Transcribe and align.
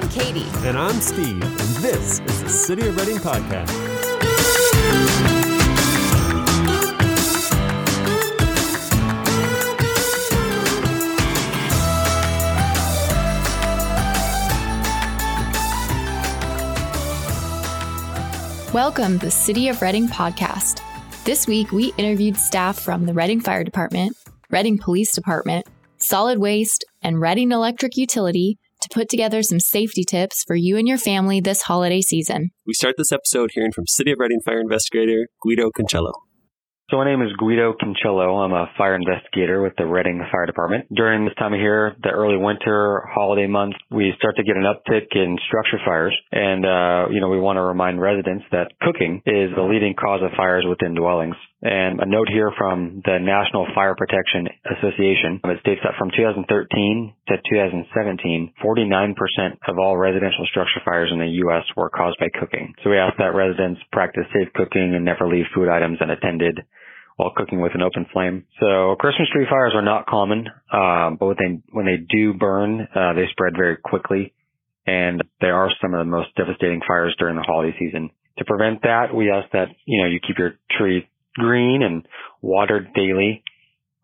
I'm 0.00 0.08
Katie. 0.08 0.46
And 0.66 0.78
I'm 0.78 0.98
Steve, 0.98 1.42
and 1.42 1.84
this 1.84 2.20
is 2.20 2.42
the 2.42 2.48
City 2.48 2.88
of 2.88 2.96
Redding 2.96 3.18
Podcast. 3.18 3.68
Welcome 18.72 19.18
to 19.18 19.26
the 19.26 19.30
City 19.30 19.68
of 19.68 19.82
Redding 19.82 20.08
podcast. 20.08 20.80
This 21.24 21.46
week, 21.46 21.72
we 21.72 21.92
interviewed 21.98 22.38
staff 22.38 22.80
from 22.80 23.04
the 23.04 23.12
Redding 23.12 23.42
Fire 23.42 23.64
Department, 23.64 24.16
Redding 24.48 24.78
Police 24.78 25.12
Department, 25.12 25.66
Solid 25.98 26.38
Waste, 26.38 26.86
and 27.02 27.20
Redding 27.20 27.52
Electric 27.52 27.98
Utility 27.98 28.54
to 28.54 28.69
put 28.90 29.08
together 29.08 29.42
some 29.42 29.60
safety 29.60 30.04
tips 30.04 30.44
for 30.46 30.56
you 30.56 30.76
and 30.76 30.86
your 30.86 30.98
family 30.98 31.40
this 31.40 31.62
holiday 31.62 32.00
season. 32.00 32.50
We 32.66 32.74
start 32.74 32.96
this 32.98 33.12
episode 33.12 33.50
hearing 33.54 33.72
from 33.72 33.86
City 33.86 34.12
of 34.12 34.18
Redding 34.20 34.40
Fire 34.44 34.60
Investigator 34.60 35.28
Guido 35.42 35.70
Concello. 35.70 36.12
So 36.90 36.96
my 36.96 37.04
name 37.04 37.22
is 37.22 37.30
Guido 37.38 37.72
Concello. 37.80 38.44
I'm 38.44 38.52
a 38.52 38.66
fire 38.76 38.96
investigator 38.96 39.62
with 39.62 39.74
the 39.78 39.86
Redding 39.86 40.26
Fire 40.32 40.44
Department. 40.44 40.86
During 40.92 41.24
this 41.24 41.34
time 41.38 41.54
of 41.54 41.60
year, 41.60 41.94
the 42.02 42.10
early 42.10 42.36
winter 42.36 43.06
holiday 43.14 43.46
months, 43.46 43.76
we 43.92 44.12
start 44.18 44.34
to 44.38 44.42
get 44.42 44.56
an 44.56 44.64
uptick 44.64 45.06
in 45.14 45.38
structure 45.46 45.78
fires. 45.86 46.16
And, 46.32 46.66
uh, 46.66 47.06
you 47.12 47.20
know, 47.20 47.28
we 47.28 47.38
want 47.38 47.58
to 47.58 47.62
remind 47.62 48.00
residents 48.00 48.44
that 48.50 48.72
cooking 48.82 49.22
is 49.24 49.54
the 49.54 49.62
leading 49.62 49.94
cause 49.94 50.20
of 50.20 50.32
fires 50.36 50.66
within 50.68 50.96
dwellings. 50.96 51.36
And 51.62 52.00
a 52.00 52.06
note 52.06 52.28
here 52.32 52.50
from 52.56 53.02
the 53.04 53.18
National 53.20 53.68
Fire 53.74 53.94
Protection 53.94 54.48
Association. 54.64 55.44
It 55.44 55.60
states 55.60 55.80
that 55.84 55.92
from 55.98 56.08
2013 56.08 56.48
to 57.28 57.36
2017, 57.36 58.54
49% 58.64 59.14
of 59.68 59.76
all 59.78 59.96
residential 59.96 60.46
structure 60.48 60.80
fires 60.86 61.10
in 61.12 61.20
the 61.20 61.36
U.S. 61.44 61.64
were 61.76 61.90
caused 61.90 62.18
by 62.18 62.32
cooking. 62.32 62.72
So 62.82 62.88
we 62.88 62.96
ask 62.96 63.12
that 63.18 63.36
residents 63.36 63.80
practice 63.92 64.24
safe 64.32 64.48
cooking 64.54 64.94
and 64.96 65.04
never 65.04 65.28
leave 65.28 65.44
food 65.54 65.68
items 65.68 65.98
unattended 66.00 66.64
while 67.16 67.32
cooking 67.36 67.60
with 67.60 67.74
an 67.74 67.82
open 67.82 68.06
flame. 68.10 68.46
So 68.58 68.96
Christmas 68.98 69.28
tree 69.30 69.44
fires 69.44 69.72
are 69.74 69.84
not 69.84 70.06
common, 70.06 70.48
uh, 70.72 71.10
but 71.20 71.26
when 71.26 71.36
they, 71.36 71.62
when 71.72 71.84
they 71.84 71.98
do 71.98 72.32
burn, 72.32 72.88
uh, 72.88 73.12
they 73.12 73.28
spread 73.32 73.52
very 73.54 73.76
quickly. 73.76 74.32
And 74.86 75.22
they 75.42 75.48
are 75.48 75.68
some 75.82 75.92
of 75.92 75.98
the 75.98 76.10
most 76.10 76.34
devastating 76.36 76.80
fires 76.88 77.14
during 77.18 77.36
the 77.36 77.44
holiday 77.46 77.76
season. 77.78 78.08
To 78.38 78.46
prevent 78.46 78.80
that, 78.82 79.14
we 79.14 79.30
ask 79.30 79.52
that, 79.52 79.68
you 79.84 80.02
know, 80.02 80.08
you 80.08 80.20
keep 80.26 80.38
your 80.38 80.54
tree 80.78 81.06
green 81.34 81.82
and 81.82 82.06
watered 82.42 82.92
daily. 82.94 83.42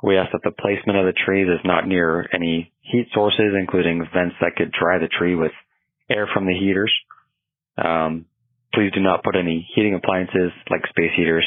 We 0.03 0.19
ask 0.19 0.33
that 0.33 0.43
the 0.45 0.51
placement 0.51 0.99
of 0.99 1.07
the 1.07 1.19
trees 1.25 1.49
is 1.49 1.65
not 1.65 1.89
near 1.89 2.29
any 2.33 2.73
heat 2.83 3.09
sources, 3.13 3.55
including 3.59 4.07
vents 4.13 4.37
that 4.41 4.57
could 4.57 4.73
dry 4.73 4.99
the 4.99 5.09
tree 5.09 5.35
with 5.35 5.53
air 6.11 6.29
from 6.33 6.47
the 6.47 6.55
heaters. 6.55 6.93
Um, 7.83 8.27
please 8.75 8.93
do 8.95 9.01
not 9.01 9.25
put 9.25 9.37
any 9.37 9.67
heating 9.75 9.95
appliances 9.95 10.53
like 10.71 10.87
space 10.89 11.13
heaters 11.17 11.47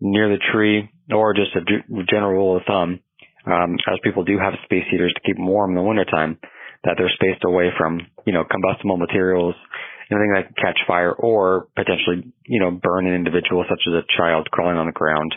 near 0.00 0.28
the 0.28 0.42
tree 0.52 0.88
or 1.12 1.34
just 1.34 1.54
a 1.56 2.04
general 2.08 2.32
rule 2.32 2.56
of 2.56 2.62
thumb, 2.66 3.00
um, 3.46 3.76
as 3.90 3.98
people 4.02 4.24
do 4.24 4.38
have 4.38 4.54
space 4.64 4.84
heaters 4.90 5.12
to 5.14 5.20
keep 5.26 5.36
warm 5.38 5.70
in 5.70 5.76
the 5.76 5.82
wintertime, 5.82 6.38
that 6.84 6.94
they're 6.96 7.12
spaced 7.14 7.44
away 7.44 7.70
from, 7.76 8.00
you 8.26 8.32
know, 8.32 8.44
combustible 8.44 8.96
materials 8.96 9.54
anything 10.10 10.32
that 10.34 10.46
can 10.46 10.54
catch 10.54 10.78
fire 10.86 11.12
or 11.12 11.68
potentially, 11.76 12.32
you 12.46 12.60
know, 12.60 12.70
burn 12.70 13.06
an 13.06 13.14
individual 13.14 13.64
such 13.68 13.80
as 13.88 13.94
a 13.94 14.06
child 14.16 14.50
crawling 14.50 14.76
on 14.76 14.86
the 14.86 14.92
ground. 14.92 15.34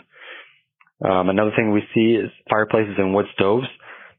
Um, 1.04 1.28
another 1.28 1.52
thing 1.54 1.72
we 1.72 1.82
see 1.94 2.16
is 2.16 2.30
fireplaces 2.50 2.94
and 2.98 3.14
wood 3.14 3.26
stoves. 3.34 3.66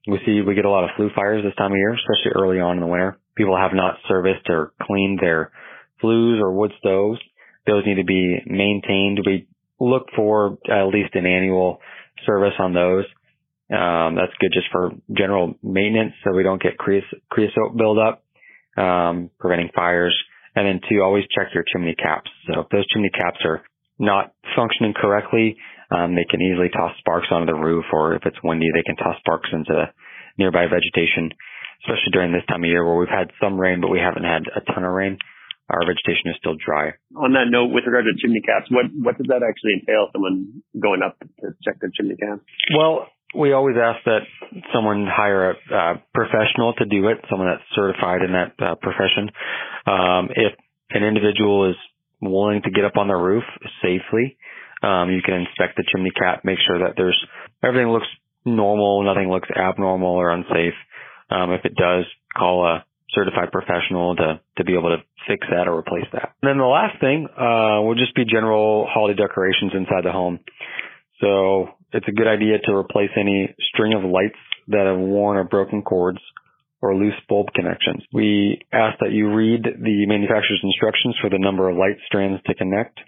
We 0.07 0.19
see 0.25 0.41
we 0.41 0.55
get 0.55 0.65
a 0.65 0.69
lot 0.69 0.85
of 0.85 0.91
flue 0.95 1.09
fires 1.15 1.43
this 1.43 1.55
time 1.55 1.71
of 1.71 1.77
year, 1.77 1.93
especially 1.93 2.41
early 2.41 2.59
on 2.59 2.77
in 2.77 2.81
the 2.81 2.87
winter. 2.87 3.19
People 3.35 3.57
have 3.57 3.71
not 3.73 3.95
serviced 4.07 4.49
or 4.49 4.73
cleaned 4.81 5.19
their 5.19 5.51
flues 5.99 6.39
or 6.41 6.53
wood 6.53 6.71
stoves. 6.79 7.19
Those 7.67 7.83
need 7.85 7.95
to 7.95 8.05
be 8.05 8.39
maintained. 8.45 9.19
We 9.25 9.47
look 9.79 10.07
for 10.15 10.57
at 10.69 10.87
least 10.87 11.15
an 11.15 11.25
annual 11.25 11.79
service 12.25 12.53
on 12.59 12.73
those. 12.73 13.05
Um, 13.71 14.15
that's 14.15 14.33
good 14.39 14.51
just 14.51 14.67
for 14.71 14.91
general 15.15 15.53
maintenance 15.61 16.13
so 16.23 16.33
we 16.33 16.43
don't 16.43 16.61
get 16.61 16.77
creosote 16.77 17.77
buildup, 17.77 18.23
um, 18.77 19.29
preventing 19.37 19.69
fires. 19.75 20.17
And 20.55 20.65
then 20.65 20.81
two, 20.89 21.01
always 21.01 21.25
check 21.35 21.53
your 21.53 21.63
chimney 21.71 21.95
caps. 21.95 22.29
So 22.47 22.61
if 22.61 22.69
those 22.69 22.87
chimney 22.87 23.11
caps 23.13 23.39
are 23.45 23.61
not 23.99 24.33
functioning 24.55 24.93
correctly, 24.95 25.57
um, 25.91 26.15
they 26.15 26.25
can 26.29 26.41
easily 26.41 26.69
toss 26.69 26.93
sparks 26.99 27.27
onto 27.31 27.51
the 27.51 27.59
roof, 27.59 27.85
or 27.91 28.15
if 28.15 28.25
it's 28.25 28.37
windy, 28.43 28.69
they 28.73 28.83
can 28.83 28.95
toss 28.95 29.17
sparks 29.19 29.49
into 29.51 29.73
the 29.73 29.87
nearby 30.37 30.65
vegetation, 30.65 31.33
especially 31.83 32.13
during 32.13 32.31
this 32.31 32.45
time 32.47 32.63
of 32.63 32.69
year 32.69 32.85
where 32.85 32.95
we've 32.95 33.11
had 33.11 33.31
some 33.41 33.59
rain, 33.59 33.81
but 33.81 33.89
we 33.89 33.99
haven't 33.99 34.23
had 34.23 34.45
a 34.55 34.61
ton 34.73 34.85
of 34.85 34.93
rain. 34.93 35.17
Our 35.69 35.85
vegetation 35.85 36.33
is 36.33 36.37
still 36.41 36.57
dry. 36.57 36.97
On 37.13 37.33
that 37.37 37.53
note, 37.53 37.69
with 37.69 37.85
regard 37.85 38.05
to 38.09 38.17
chimney 38.17 38.41
caps, 38.41 38.65
what 38.73 38.89
what 38.89 39.21
does 39.21 39.29
that 39.29 39.45
actually 39.45 39.77
entail? 39.77 40.09
Someone 40.09 40.65
going 40.73 41.05
up 41.05 41.21
to 41.21 41.53
check 41.61 41.77
the 41.77 41.93
chimney 41.93 42.17
cap? 42.17 42.41
Well, 42.73 43.05
we 43.35 43.53
always 43.53 43.75
ask 43.81 44.03
that 44.05 44.21
someone 44.73 45.05
hire 45.05 45.51
a 45.51 45.53
uh, 45.75 45.93
professional 46.13 46.73
to 46.73 46.85
do 46.85 47.07
it, 47.07 47.17
someone 47.29 47.47
that's 47.47 47.63
certified 47.75 48.21
in 48.21 48.31
that 48.33 48.53
uh, 48.59 48.75
profession. 48.75 49.29
Um, 49.85 50.29
if 50.35 50.53
an 50.91 51.03
individual 51.03 51.69
is 51.69 51.75
willing 52.21 52.61
to 52.63 52.71
get 52.71 52.85
up 52.85 52.97
on 52.97 53.07
the 53.07 53.15
roof 53.15 53.43
safely, 53.81 54.37
um, 54.81 55.11
you 55.11 55.21
can 55.21 55.35
inspect 55.35 55.77
the 55.77 55.83
chimney 55.91 56.11
cap, 56.11 56.43
make 56.43 56.57
sure 56.65 56.79
that 56.79 56.93
there's 56.97 57.17
everything 57.63 57.89
looks 57.89 58.07
normal, 58.45 59.03
nothing 59.03 59.29
looks 59.29 59.49
abnormal 59.55 60.15
or 60.15 60.31
unsafe. 60.31 60.73
Um, 61.29 61.51
if 61.51 61.65
it 61.65 61.75
does, 61.75 62.05
call 62.35 62.65
a 62.65 62.85
certified 63.13 63.51
professional 63.51 64.15
to 64.15 64.39
to 64.57 64.63
be 64.63 64.73
able 64.73 64.89
to 64.89 65.03
fix 65.27 65.45
that 65.51 65.67
or 65.67 65.77
replace 65.77 66.05
that. 66.13 66.33
And 66.41 66.49
then 66.49 66.57
the 66.57 66.65
last 66.65 66.99
thing 66.99 67.27
uh, 67.29 67.81
will 67.81 67.95
just 67.95 68.15
be 68.15 68.25
general 68.25 68.87
holiday 68.89 69.21
decorations 69.21 69.73
inside 69.75 70.05
the 70.05 70.11
home. 70.11 70.39
So 71.21 71.69
it's 71.91 72.07
a 72.07 72.11
good 72.11 72.27
idea 72.27 72.59
to 72.65 72.75
replace 72.75 73.11
any 73.17 73.53
string 73.73 73.93
of 73.93 74.03
lights 74.03 74.39
that 74.67 74.85
have 74.85 74.99
worn 74.99 75.37
or 75.37 75.43
broken 75.43 75.81
cords 75.81 76.19
or 76.81 76.95
loose 76.95 77.19
bulb 77.27 77.47
connections. 77.53 78.03
We 78.13 78.59
ask 78.71 78.99
that 78.99 79.11
you 79.11 79.33
read 79.33 79.63
the 79.63 80.05
manufacturer's 80.05 80.61
instructions 80.63 81.15
for 81.21 81.29
the 81.29 81.39
number 81.39 81.69
of 81.69 81.77
light 81.77 81.97
strands 82.05 82.41
to 82.45 82.55
connect. 82.55 82.99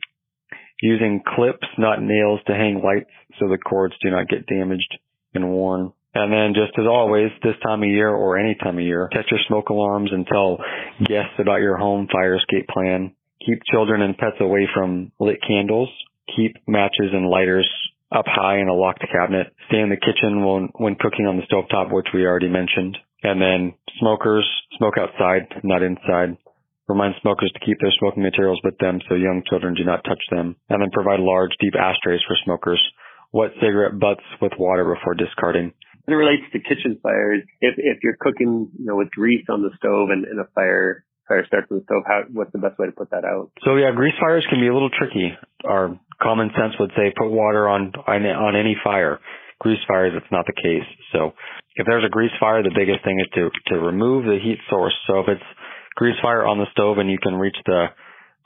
Using 0.82 1.22
clips, 1.36 1.68
not 1.78 2.02
nails, 2.02 2.40
to 2.48 2.54
hang 2.54 2.82
lights 2.84 3.12
so 3.40 3.48
the 3.48 3.58
cords 3.58 3.94
do 4.02 4.10
not 4.10 4.28
get 4.28 4.48
damaged 4.48 4.98
and 5.34 5.50
worn. 5.50 5.94
And 6.14 6.34
then 6.34 6.54
just 6.54 6.78
as 6.78 6.86
always, 6.86 7.30
this 7.44 7.56
time 7.64 7.84
of 7.84 7.90
year 7.90 8.10
or 8.10 8.38
any 8.38 8.56
time 8.56 8.78
of 8.78 8.84
year, 8.84 9.08
test 9.14 9.32
your 9.32 9.40
smoke 9.48 9.70
alarms 9.70 10.10
and 10.12 10.28
tell 10.28 10.58
guests 11.00 11.40
about 11.40 11.62
your 11.62 11.78
home 11.78 12.08
fire 12.12 12.36
escape 12.36 12.68
plan. 12.68 13.16
Keep 13.46 13.60
children 13.72 14.02
and 14.02 14.18
pets 14.18 14.36
away 14.42 14.68
from 14.74 15.12
lit 15.20 15.40
candles. 15.48 15.90
Keep 16.36 16.58
matches 16.68 17.14
and 17.14 17.30
lighters 17.30 17.70
up 18.12 18.26
high 18.28 18.60
in 18.60 18.68
a 18.68 18.74
locked 18.74 19.04
cabinet. 19.12 19.54
Stay 19.68 19.80
in 19.80 19.90
the 19.90 20.00
kitchen 20.00 20.44
when, 20.44 20.70
when 20.76 20.96
cooking 21.00 21.26
on 21.26 21.38
the 21.38 21.48
stovetop, 21.48 21.94
which 21.94 22.08
we 22.14 22.26
already 22.26 22.50
mentioned. 22.50 22.98
And 23.24 23.42
then 23.42 23.74
smokers, 24.00 24.48
smoke 24.78 24.96
outside, 25.00 25.48
not 25.64 25.82
inside. 25.82 26.38
Remind 26.88 27.16
smokers 27.22 27.52
to 27.54 27.66
keep 27.66 27.80
their 27.80 27.94
smoking 28.00 28.24
materials 28.24 28.60
with 28.64 28.78
them 28.80 29.00
so 29.08 29.16
young 29.16 29.44
children 29.48 29.76
do 29.76 29.86
not 29.86 30.04
touch 30.04 30.22
them. 30.30 30.58
And 30.70 30.82
then 30.82 30.92
provide 30.92 31.20
large, 31.22 31.52
deep 31.62 31.74
ashtrays 31.80 32.20
for 32.28 32.36
smokers. 32.44 32.82
Wet 33.32 33.52
cigarette 33.62 33.98
butts 33.98 34.26
with 34.42 34.52
water 34.60 34.84
before 34.84 35.14
discarding. 35.14 35.72
And 36.06 36.12
it 36.12 36.18
relates 36.18 36.44
to 36.52 36.60
kitchen 36.60 37.00
fires. 37.02 37.44
If 37.62 37.76
if 37.78 38.04
you're 38.04 38.18
cooking, 38.20 38.72
you 38.78 38.86
know, 38.86 38.98
with 38.98 39.12
grease 39.12 39.46
on 39.48 39.62
the 39.62 39.70
stove 39.78 40.10
and, 40.10 40.26
and 40.26 40.40
a 40.42 40.50
fire 40.54 41.06
fire 41.30 41.46
starts 41.48 41.72
on 41.72 41.78
the 41.78 41.84
stove, 41.86 42.04
how 42.06 42.24
what's 42.34 42.52
the 42.52 42.60
best 42.60 42.78
way 42.80 42.88
to 42.88 42.92
put 42.92 43.12
that 43.12 43.24
out? 43.24 43.52
So 43.64 43.78
yeah, 43.78 43.92
grease 43.96 44.18
fires 44.20 44.46
can 44.50 44.60
be 44.60 44.68
a 44.68 44.74
little 44.74 44.90
tricky. 44.90 45.32
Our 45.64 45.96
common 46.22 46.50
sense 46.56 46.74
would 46.80 46.92
say 46.96 47.14
put 47.18 47.30
water 47.30 47.68
on 47.68 47.92
on 48.08 48.56
any 48.56 48.78
fire. 48.84 49.20
Grease 49.60 49.82
fires, 49.88 50.14
it's 50.16 50.32
not 50.32 50.46
the 50.46 50.58
case. 50.58 50.88
So 51.12 51.34
if 51.76 51.86
there's 51.86 52.06
a 52.06 52.10
grease 52.10 52.34
fire, 52.40 52.64
the 52.64 52.74
biggest 52.74 53.04
thing 53.04 53.20
is 53.20 53.28
to 53.36 53.50
to 53.74 53.80
remove 53.80 54.26
the 54.26 54.40
heat 54.42 54.60
source. 54.70 54.96
So 55.08 55.20
if 55.20 55.28
it's 55.28 55.50
grease 55.96 56.18
fire 56.22 56.46
on 56.46 56.58
the 56.58 56.70
stove 56.72 56.98
and 56.98 57.10
you 57.10 57.18
can 57.22 57.36
reach 57.36 57.58
the 57.66 57.88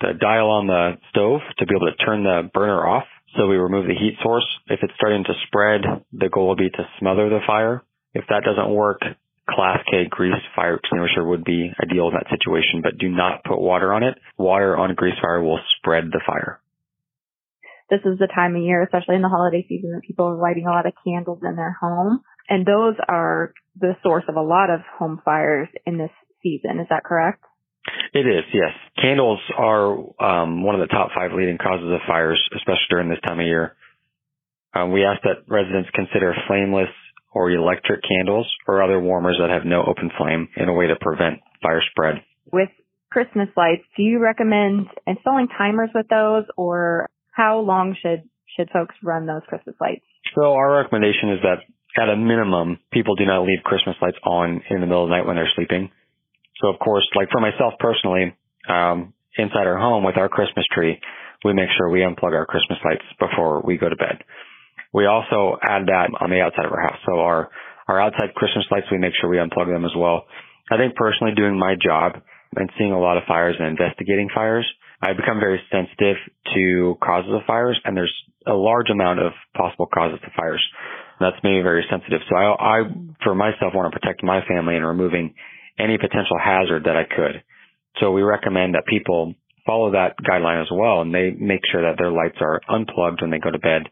the 0.01 0.13
dial 0.19 0.49
on 0.49 0.67
the 0.67 0.99
stove 1.09 1.41
to 1.57 1.65
be 1.65 1.75
able 1.75 1.87
to 1.87 2.03
turn 2.03 2.23
the 2.23 2.49
burner 2.53 2.85
off. 2.85 3.05
So 3.37 3.47
we 3.47 3.55
remove 3.55 3.87
the 3.87 3.95
heat 3.95 4.15
source. 4.23 4.47
If 4.67 4.79
it's 4.81 4.93
starting 4.95 5.23
to 5.23 5.33
spread, 5.47 5.81
the 6.11 6.29
goal 6.29 6.49
would 6.49 6.57
be 6.57 6.69
to 6.69 6.87
smother 6.99 7.29
the 7.29 7.39
fire. 7.47 7.83
If 8.13 8.25
that 8.29 8.43
doesn't 8.43 8.73
work, 8.73 9.01
Class 9.49 9.79
K 9.91 10.07
grease 10.09 10.33
fire 10.55 10.75
extinguisher 10.75 11.23
would 11.23 11.43
be 11.43 11.71
ideal 11.83 12.07
in 12.07 12.13
that 12.15 12.31
situation, 12.31 12.81
but 12.81 12.97
do 12.97 13.09
not 13.09 13.43
put 13.43 13.59
water 13.59 13.93
on 13.93 14.03
it. 14.03 14.15
Water 14.37 14.75
on 14.75 14.95
grease 14.95 15.19
fire 15.21 15.41
will 15.41 15.59
spread 15.77 16.05
the 16.11 16.21
fire 16.25 16.59
this 17.89 18.01
is 18.05 18.17
the 18.17 18.27
time 18.33 18.55
of 18.55 18.63
year, 18.63 18.83
especially 18.83 19.15
in 19.15 19.21
the 19.21 19.29
holiday 19.29 19.65
season, 19.67 19.91
that 19.93 20.01
people 20.01 20.25
are 20.25 20.41
lighting 20.41 20.65
a 20.65 20.71
lot 20.71 20.85
of 20.85 20.93
candles 21.05 21.39
in 21.43 21.55
their 21.55 21.77
home. 21.79 22.21
And 22.49 22.65
those 22.65 22.95
are 23.07 23.53
the 23.79 23.95
source 24.03 24.23
of 24.27 24.35
a 24.35 24.41
lot 24.41 24.69
of 24.69 24.81
home 24.97 25.21
fires 25.23 25.69
in 25.85 25.97
this 25.97 26.11
season. 26.41 26.79
Is 26.79 26.87
that 26.89 27.03
correct? 27.03 27.43
It 28.13 28.25
is, 28.25 28.43
yes. 28.53 28.73
Candles 28.99 29.39
are 29.57 29.93
um, 30.23 30.63
one 30.63 30.73
of 30.73 30.81
the 30.81 30.91
top 30.91 31.09
five 31.13 31.31
leading 31.33 31.57
causes 31.57 31.85
of 31.91 31.99
fires, 32.07 32.41
especially 32.55 32.89
during 32.89 33.09
this 33.09 33.19
time 33.25 33.39
of 33.39 33.45
year. 33.45 33.75
Um, 34.73 34.91
we 34.91 35.05
ask 35.05 35.21
that 35.23 35.45
residents 35.47 35.89
consider 35.93 36.33
flameless 36.47 36.89
or 37.33 37.51
electric 37.51 38.01
candles 38.07 38.49
or 38.67 38.81
other 38.81 38.99
warmers 38.99 39.37
that 39.39 39.49
have 39.49 39.65
no 39.65 39.83
open 39.83 40.09
flame 40.17 40.47
in 40.57 40.69
a 40.69 40.73
way 40.73 40.87
to 40.87 40.95
prevent 40.99 41.39
fire 41.61 41.81
spread. 41.91 42.23
with 42.51 42.69
Christmas 43.11 43.47
lights, 43.55 43.83
do 43.95 44.03
you 44.03 44.19
recommend 44.19 44.87
installing 45.07 45.47
timers 45.47 45.89
with 45.93 46.07
those 46.09 46.43
or 46.57 47.09
how 47.35 47.59
long 47.59 47.95
should, 48.01 48.23
should 48.55 48.69
folks 48.71 48.95
run 49.03 49.25
those 49.25 49.43
Christmas 49.47 49.75
lights? 49.79 50.05
So 50.33 50.53
our 50.53 50.81
recommendation 50.81 51.35
is 51.35 51.39
that 51.43 51.59
at 52.01 52.09
a 52.09 52.15
minimum, 52.15 52.79
people 52.91 53.15
do 53.15 53.25
not 53.25 53.43
leave 53.43 53.59
Christmas 53.63 53.95
lights 54.01 54.17
on 54.23 54.61
in 54.69 54.79
the 54.79 54.87
middle 54.87 55.03
of 55.03 55.09
the 55.09 55.15
night 55.15 55.25
when 55.25 55.35
they're 55.35 55.51
sleeping. 55.55 55.91
So 56.61 56.69
of 56.69 56.79
course, 56.79 57.07
like 57.15 57.29
for 57.31 57.41
myself 57.41 57.73
personally, 57.79 58.35
um, 58.67 59.13
inside 59.37 59.67
our 59.67 59.77
home 59.77 60.03
with 60.03 60.17
our 60.17 60.29
Christmas 60.29 60.65
tree, 60.73 60.99
we 61.43 61.53
make 61.53 61.69
sure 61.77 61.89
we 61.89 61.99
unplug 61.99 62.31
our 62.31 62.45
Christmas 62.45 62.79
lights 62.83 63.05
before 63.19 63.61
we 63.61 63.77
go 63.77 63.89
to 63.89 63.95
bed. 63.95 64.23
We 64.93 65.05
also 65.05 65.59
add 65.61 65.87
that 65.87 66.15
on 66.19 66.29
the 66.29 66.39
outside 66.39 66.65
of 66.65 66.71
our 66.71 66.81
house. 66.81 66.99
So 67.05 67.19
our, 67.19 67.49
our 67.87 67.99
outside 67.99 68.33
Christmas 68.35 68.65
lights, 68.71 68.87
we 68.91 68.97
make 68.97 69.13
sure 69.19 69.29
we 69.29 69.37
unplug 69.37 69.67
them 69.67 69.85
as 69.85 69.91
well. 69.95 70.25
I 70.71 70.77
think 70.77 70.95
personally 70.95 71.35
doing 71.35 71.59
my 71.59 71.75
job 71.75 72.23
and 72.55 72.69
seeing 72.77 72.93
a 72.93 72.99
lot 72.99 73.17
of 73.17 73.23
fires 73.27 73.55
and 73.59 73.67
investigating 73.67 74.29
fires, 74.33 74.65
I 75.01 75.13
become 75.13 75.39
very 75.39 75.61
sensitive 75.71 76.17
to 76.53 76.97
causes 77.03 77.31
of 77.33 77.41
fires 77.45 77.79
and 77.83 77.95
there's 77.95 78.13
a 78.47 78.53
large 78.53 78.89
amount 78.89 79.19
of 79.19 79.33
possible 79.55 79.87
causes 79.87 80.19
of 80.25 80.31
fires. 80.33 80.63
That's 81.19 81.41
made 81.43 81.57
me 81.57 81.61
very 81.61 81.85
sensitive. 81.89 82.21
So 82.29 82.35
I, 82.35 82.53
I, 82.53 82.77
for 83.23 83.35
myself, 83.35 83.73
want 83.73 83.91
to 83.91 83.99
protect 83.99 84.23
my 84.23 84.41
family 84.47 84.75
and 84.75 84.85
removing 84.85 85.33
any 85.79 85.97
potential 85.97 86.37
hazard 86.41 86.83
that 86.85 86.95
I 86.95 87.03
could. 87.03 87.43
So 87.99 88.11
we 88.11 88.21
recommend 88.21 88.75
that 88.75 88.85
people 88.87 89.33
follow 89.65 89.91
that 89.91 90.15
guideline 90.21 90.61
as 90.61 90.69
well 90.71 91.01
and 91.01 91.13
they 91.13 91.31
make 91.31 91.61
sure 91.71 91.81
that 91.81 91.97
their 91.97 92.11
lights 92.11 92.37
are 92.39 92.61
unplugged 92.69 93.21
when 93.21 93.31
they 93.31 93.39
go 93.39 93.51
to 93.51 93.59
bed. 93.59 93.83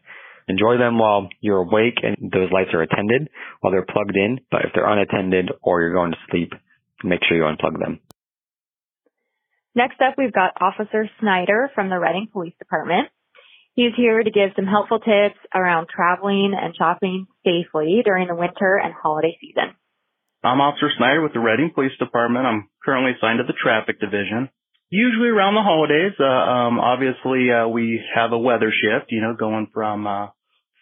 Enjoy 0.46 0.76
them 0.76 0.98
while 0.98 1.28
you're 1.40 1.64
awake 1.64 1.98
and 2.02 2.30
those 2.30 2.52
lights 2.52 2.70
are 2.74 2.82
attended 2.82 3.28
while 3.60 3.72
they're 3.72 3.86
plugged 3.88 4.16
in. 4.16 4.40
But 4.50 4.66
if 4.66 4.70
they're 4.74 4.88
unattended 4.88 5.50
or 5.62 5.80
you're 5.80 5.94
going 5.94 6.12
to 6.12 6.18
sleep, 6.30 6.52
make 7.02 7.20
sure 7.26 7.36
you 7.36 7.44
unplug 7.44 7.78
them. 7.80 8.00
Next 9.74 10.00
up, 10.00 10.14
we've 10.16 10.32
got 10.32 10.52
Officer 10.60 11.10
Snyder 11.20 11.70
from 11.74 11.90
the 11.90 11.98
Redding 11.98 12.28
Police 12.32 12.54
Department. 12.58 13.08
He's 13.74 13.90
here 13.96 14.22
to 14.22 14.30
give 14.30 14.50
some 14.54 14.66
helpful 14.66 15.00
tips 15.00 15.38
around 15.52 15.88
traveling 15.88 16.54
and 16.54 16.76
shopping 16.76 17.26
safely 17.44 18.02
during 18.04 18.28
the 18.28 18.36
winter 18.36 18.76
and 18.76 18.94
holiday 18.94 19.36
season. 19.40 19.74
I'm 20.44 20.60
Officer 20.60 20.90
Snyder 20.96 21.22
with 21.22 21.32
the 21.32 21.40
Redding 21.40 21.72
Police 21.74 21.96
Department. 21.98 22.46
I'm 22.46 22.68
currently 22.84 23.12
assigned 23.18 23.38
to 23.38 23.44
the 23.50 23.58
traffic 23.60 23.98
division. 23.98 24.48
Usually 24.90 25.28
around 25.28 25.54
the 25.54 25.62
holidays, 25.62 26.12
uh, 26.20 26.22
um, 26.22 26.78
obviously, 26.78 27.50
uh, 27.50 27.66
we 27.66 28.00
have 28.14 28.30
a 28.30 28.38
weather 28.38 28.70
shift, 28.70 29.10
you 29.10 29.22
know, 29.22 29.34
going 29.34 29.66
from, 29.74 30.06
uh, 30.06 30.28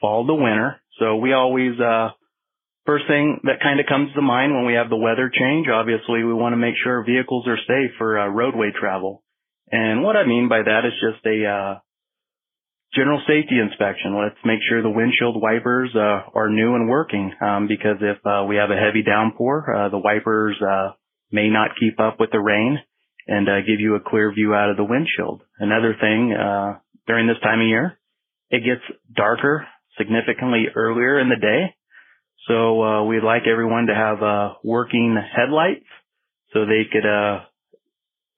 fall 0.03 0.27
to 0.27 0.35
winter. 0.35 0.83
So 0.99 1.17
we 1.17 1.33
always, 1.33 1.81
uh, 1.81 2.11
first 2.87 3.05
thing 3.09 3.41
that 3.45 3.63
kind 3.63 3.81
of 3.81 3.87
comes 3.87 4.13
to 4.15 4.23
mind 4.23 4.55
when 4.55 4.67
we 4.67 4.75
have 4.75 4.91
the 4.91 4.97
weather 4.97 5.31
change, 5.33 5.67
obviously 5.69 6.25
we 6.25 6.35
want 6.35 6.53
to 6.53 6.57
make 6.57 6.75
sure 6.83 7.05
vehicles 7.05 7.47
are 7.47 7.59
safe 7.59 7.93
for, 7.99 8.19
uh, 8.19 8.29
roadway 8.29 8.71
travel. 8.79 9.23
And 9.71 10.03
what 10.03 10.17
I 10.17 10.27
mean 10.27 10.49
by 10.49 10.63
that 10.63 10.85
is 10.85 10.93
just 11.01 11.25
a, 11.27 11.47
uh, 11.47 11.75
general 12.95 13.21
safety 13.27 13.59
inspection. 13.59 14.19
Let's 14.19 14.39
make 14.45 14.61
sure 14.69 14.83
the 14.83 14.91
windshield 14.91 15.41
wipers 15.41 15.91
uh, 15.95 16.29
are 16.35 16.51
new 16.51 16.75
and 16.75 16.89
working 16.89 17.33
um, 17.41 17.67
because 17.67 17.97
if 18.01 18.19
uh, 18.27 18.45
we 18.45 18.57
have 18.57 18.71
a 18.71 18.77
heavy 18.77 19.03
downpour, 19.03 19.65
uh, 19.65 19.89
the 19.89 19.99
wipers 19.99 20.57
uh, 20.61 20.93
may 21.31 21.49
not 21.49 21.71
keep 21.81 21.99
up 21.99 22.21
with 22.21 22.31
the 22.31 22.41
rain 22.41 22.79
and 23.27 23.49
uh, 23.49 23.61
give 23.61 23.81
you 23.81 23.95
a 23.95 24.01
clear 24.01 24.33
view 24.33 24.55
out 24.55 24.71
of 24.71 24.77
the 24.77 24.85
windshield. 24.85 25.43
Another 25.59 25.97
thing 25.99 26.35
uh, 26.35 26.79
during 27.07 27.27
this 27.27 27.41
time 27.43 27.61
of 27.61 27.67
year, 27.67 27.99
it 28.51 28.61
gets 28.61 28.83
darker 29.15 29.67
significantly 29.97 30.67
earlier 30.75 31.19
in 31.19 31.29
the 31.29 31.41
day. 31.41 31.75
So 32.49 33.05
we'd 33.05 33.23
like 33.23 33.43
everyone 33.47 33.87
to 33.87 33.95
have 33.95 34.57
working 34.65 35.17
headlights 35.17 35.87
so 36.53 36.67
they 36.67 36.85
could 36.91 37.07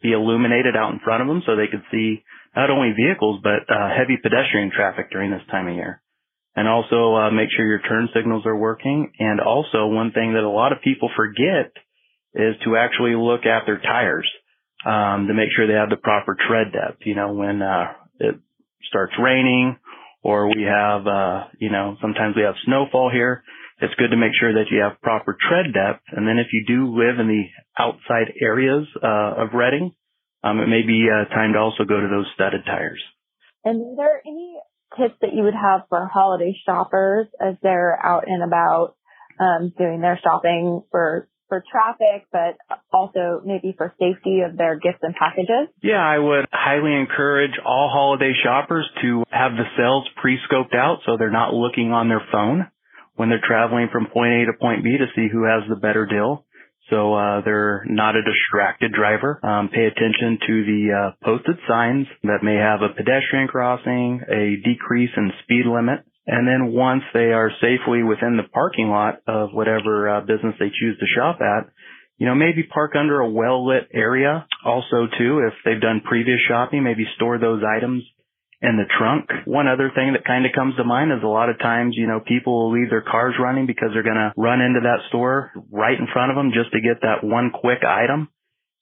be 0.03 0.13
illuminated 0.13 0.77
out 0.77 0.93
in 0.93 1.01
front 1.01 1.23
of 1.23 1.29
them 1.29 1.43
so 1.47 1.57
they 1.57 1.67
could 1.67 1.83
see 1.91 2.23
not 2.55 2.71
only 2.71 2.93
vehicles, 2.93 3.41
but 3.43 3.67
uh, 3.69 3.89
heavy 3.89 4.17
pedestrian 4.23 4.71
traffic 4.71 5.11
during 5.11 5.31
this 5.31 5.43
time 5.51 5.67
of 5.67 5.75
year. 5.75 6.03
And 6.55 6.69
also 6.69 7.17
uh, 7.17 7.31
make 7.31 7.49
sure 7.51 7.67
your 7.67 7.81
turn 7.81 8.09
signals 8.15 8.47
are 8.47 8.57
working. 8.57 9.11
And 9.19 9.41
also 9.41 9.87
one 9.87 10.13
thing 10.13 10.35
that 10.35 10.45
a 10.45 10.49
lot 10.49 10.73
of 10.73 10.83
people 10.83 11.11
forget 11.17 11.73
is 12.35 12.55
to 12.65 12.77
actually 12.77 13.17
look 13.17 13.47
at 13.47 13.67
their 13.67 13.81
tires 13.81 14.31
um, 14.87 15.27
to 15.27 15.35
make 15.35 15.49
sure 15.57 15.67
they 15.67 15.73
have 15.73 15.91
the 15.91 15.97
proper 15.97 16.37
tread 16.47 16.73
depth. 16.73 17.03
You 17.07 17.17
know, 17.17 17.33
when 17.33 17.61
uh, 17.63 17.95
it 18.21 18.37
starts 18.89 19.15
raining 19.21 19.77
or 20.23 20.47
we 20.47 20.63
have, 20.63 21.07
uh, 21.07 21.45
you 21.59 21.71
know, 21.71 21.97
sometimes 22.01 22.37
we 22.37 22.43
have 22.43 22.55
snowfall 22.65 23.11
here, 23.11 23.43
it's 23.79 23.95
good 23.95 24.11
to 24.11 24.17
make 24.17 24.33
sure 24.39 24.53
that 24.55 24.71
you 24.71 24.81
have 24.83 25.01
proper 25.01 25.37
tread 25.37 25.73
depth. 25.73 26.03
And 26.13 26.27
then 26.27 26.39
if 26.39 26.49
you 26.53 26.65
do 26.67 26.95
live 26.95 27.19
in 27.19 27.29
the 27.29 27.45
outside 27.79 28.33
areas 28.41 28.87
uh, 29.03 29.43
of 29.43 29.55
Redding, 29.55 29.93
um, 30.43 30.61
it 30.61 30.69
may 30.69 30.83
be 30.83 31.09
uh, 31.11 31.29
time 31.35 31.55
to 31.55 31.59
also 31.59 31.85
go 31.85 32.01
to 32.01 32.09
those 32.09 32.27
studded 32.35 32.65
tires. 32.65 33.03
And 33.65 33.81
are 33.81 33.97
there 33.97 34.23
any 34.27 34.57
tips 34.97 35.19
that 35.23 35.35
you 35.35 35.43
would 35.43 35.55
have 35.55 35.83
for 35.89 36.07
holiday 36.07 36.55
shoppers 36.67 37.27
as 37.41 37.57
they're 37.63 37.99
out 38.05 38.25
and 38.27 38.45
about 38.45 38.95
um, 39.41 39.73
doing 39.77 40.01
their 40.01 40.21
shopping 40.23 40.83
for 40.91 41.29
for 41.49 41.63
traffic, 41.71 42.27
but 42.33 42.57
also 42.91 43.43
maybe 43.45 43.75
for 43.77 43.95
safety 44.01 44.41
of 44.41 44.57
their 44.57 44.77
gifts 44.77 45.01
and 45.03 45.15
packages? 45.15 45.69
Yeah, 45.83 46.01
I 46.01 46.19
would 46.19 46.47
highly 46.51 46.95
encourage 46.95 47.59
all 47.65 47.91
holiday 47.93 48.33
shoppers 48.43 48.89
to 49.03 49.25
have 49.31 49.53
the 49.53 49.65
sales 49.77 50.09
pre-scoped 50.21 50.75
out 50.75 51.01
so 51.05 51.17
they're 51.19 51.31
not 51.31 51.53
looking 51.53 51.93
on 51.93 52.09
their 52.09 52.23
phone 52.33 52.67
when 53.17 53.29
they're 53.29 53.45
traveling 53.47 53.89
from 53.93 54.07
point 54.07 54.33
A 54.33 54.47
to 54.47 54.59
point 54.61 54.85
B 54.85 54.97
to 54.99 55.07
see 55.15 55.29
who 55.31 55.45
has 55.45 55.63
the 55.69 55.77
better 55.77 56.07
deal. 56.07 56.45
So 56.91 57.15
uh, 57.15 57.41
they're 57.45 57.83
not 57.87 58.15
a 58.15 58.23
distracted 58.23 58.93
driver. 58.93 59.41
Um, 59.43 59.71
pay 59.71 59.87
attention 59.87 60.39
to 60.47 60.65
the 60.65 60.83
uh, 60.93 61.25
posted 61.25 61.57
signs 61.67 62.07
that 62.25 62.43
may 62.43 62.57
have 62.57 62.83
a 62.83 62.93
pedestrian 62.95 63.49
crossing, 63.49 64.21
a 64.29 64.57
decrease 64.63 65.11
in 65.17 65.33
speed 65.43 65.65
limit, 65.65 66.05
and 66.27 66.47
then 66.47 66.73
once 66.73 67.03
they 67.15 67.33
are 67.33 67.51
safely 67.61 68.03
within 68.03 68.37
the 68.37 68.49
parking 68.53 68.89
lot 68.89 69.21
of 69.27 69.51
whatever 69.53 70.09
uh, 70.09 70.21
business 70.21 70.55
they 70.59 70.69
choose 70.69 70.99
to 70.99 71.07
shop 71.17 71.39
at, 71.41 71.71
you 72.19 72.27
know, 72.27 72.35
maybe 72.35 72.63
park 72.63 72.93
under 72.97 73.21
a 73.21 73.31
well 73.31 73.67
lit 73.67 73.89
area. 73.93 74.47
Also, 74.65 75.09
too, 75.19 75.41
if 75.47 75.55
they've 75.65 75.81
done 75.81 76.03
previous 76.05 76.41
shopping, 76.49 76.85
maybe 76.85 77.07
store 77.17 77.39
those 77.39 77.63
items 77.65 78.05
in 78.65 78.81
the 78.81 78.89
trunk. 78.89 79.29
One 79.45 79.69
other 79.69 79.93
thing 79.95 80.17
that 80.17 80.25
kind 80.25 80.49
of 80.49 80.57
comes 80.57 80.75
to 80.77 80.85
mind 80.85 81.13
is 81.13 81.21
a 81.23 81.29
lot 81.29 81.53
of 81.53 81.61
times, 81.61 81.95
you 81.97 82.09
know, 82.09 82.19
people 82.25 82.57
will 82.57 82.73
leave 82.73 82.89
their 82.89 83.05
cars 83.05 83.37
running 83.37 83.67
because 83.69 83.93
they're 83.93 84.07
going 84.07 84.17
to 84.17 84.33
run 84.41 84.65
into 84.65 84.81
that 84.89 85.05
store 85.13 85.53
right 85.71 85.99
in 85.99 86.09
front 86.13 86.33
of 86.33 86.37
them 86.37 86.57
just 86.57 86.73
to 86.73 86.81
get 86.81 87.05
that 87.05 87.21
one 87.21 87.53
quick 87.53 87.85
item. 87.85 88.33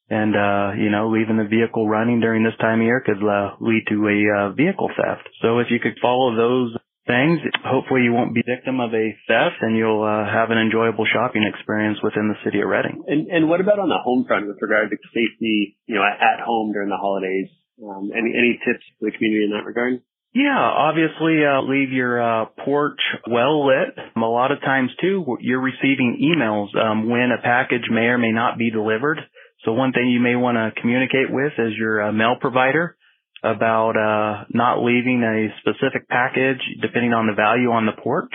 And, 0.06 0.36
uh, 0.36 0.78
you 0.78 0.90
know, 0.90 1.10
leaving 1.10 1.40
the 1.40 1.48
vehicle 1.48 1.88
running 1.88 2.20
during 2.20 2.44
this 2.44 2.54
time 2.60 2.78
of 2.80 2.86
year 2.86 3.02
could 3.02 3.18
uh, 3.18 3.56
lead 3.58 3.82
to 3.88 3.98
a 4.06 4.18
uh, 4.30 4.52
vehicle 4.52 4.90
theft. 4.94 5.26
So 5.40 5.58
if 5.58 5.68
you 5.70 5.80
could 5.80 5.98
follow 6.02 6.36
those 6.36 6.76
things, 7.06 7.40
hopefully 7.64 8.02
you 8.06 8.12
won't 8.12 8.34
be 8.34 8.44
victim 8.46 8.78
of 8.78 8.94
a 8.94 9.16
theft 9.26 9.58
and 9.62 9.74
you'll 9.74 10.04
uh, 10.04 10.28
have 10.28 10.50
an 10.50 10.58
enjoyable 10.58 11.06
shopping 11.10 11.42
experience 11.42 11.98
within 12.04 12.28
the 12.28 12.38
city 12.44 12.60
of 12.60 12.68
Redding. 12.68 13.02
And, 13.08 13.26
and 13.26 13.48
what 13.48 13.60
about 13.60 13.80
on 13.80 13.88
the 13.88 13.98
home 13.98 14.28
front 14.28 14.46
with 14.46 14.60
regard 14.60 14.90
to 14.90 14.96
safety, 15.10 15.80
you 15.86 15.96
know, 15.96 16.04
at 16.04 16.44
home 16.44 16.72
during 16.72 16.90
the 16.90 17.00
holidays? 17.00 17.48
Um, 17.82 18.10
any 18.14 18.32
any 18.36 18.60
tips 18.64 18.84
for 18.98 19.10
the 19.10 19.16
community 19.16 19.44
in 19.44 19.50
that 19.50 19.66
regard? 19.66 20.02
Yeah, 20.34 20.56
obviously, 20.56 21.44
uh, 21.44 21.60
leave 21.62 21.92
your 21.92 22.22
uh, 22.22 22.46
porch 22.64 23.00
well 23.28 23.66
lit. 23.66 23.98
A 24.16 24.20
lot 24.20 24.50
of 24.50 24.60
times 24.60 24.90
too, 25.00 25.36
you're 25.40 25.60
receiving 25.60 26.18
emails 26.22 26.74
um, 26.74 27.10
when 27.10 27.30
a 27.32 27.42
package 27.42 27.84
may 27.90 28.06
or 28.06 28.18
may 28.18 28.32
not 28.32 28.56
be 28.56 28.70
delivered. 28.70 29.18
So 29.64 29.72
one 29.72 29.92
thing 29.92 30.08
you 30.08 30.20
may 30.20 30.34
want 30.34 30.56
to 30.56 30.80
communicate 30.80 31.30
with 31.30 31.52
is 31.58 31.74
your 31.76 32.08
uh, 32.08 32.12
mail 32.12 32.36
provider 32.40 32.96
about 33.44 33.96
uh, 33.96 34.44
not 34.50 34.82
leaving 34.82 35.22
a 35.22 35.52
specific 35.60 36.08
package 36.08 36.60
depending 36.80 37.12
on 37.12 37.26
the 37.26 37.34
value 37.34 37.70
on 37.70 37.86
the 37.86 37.92
porch. 37.92 38.32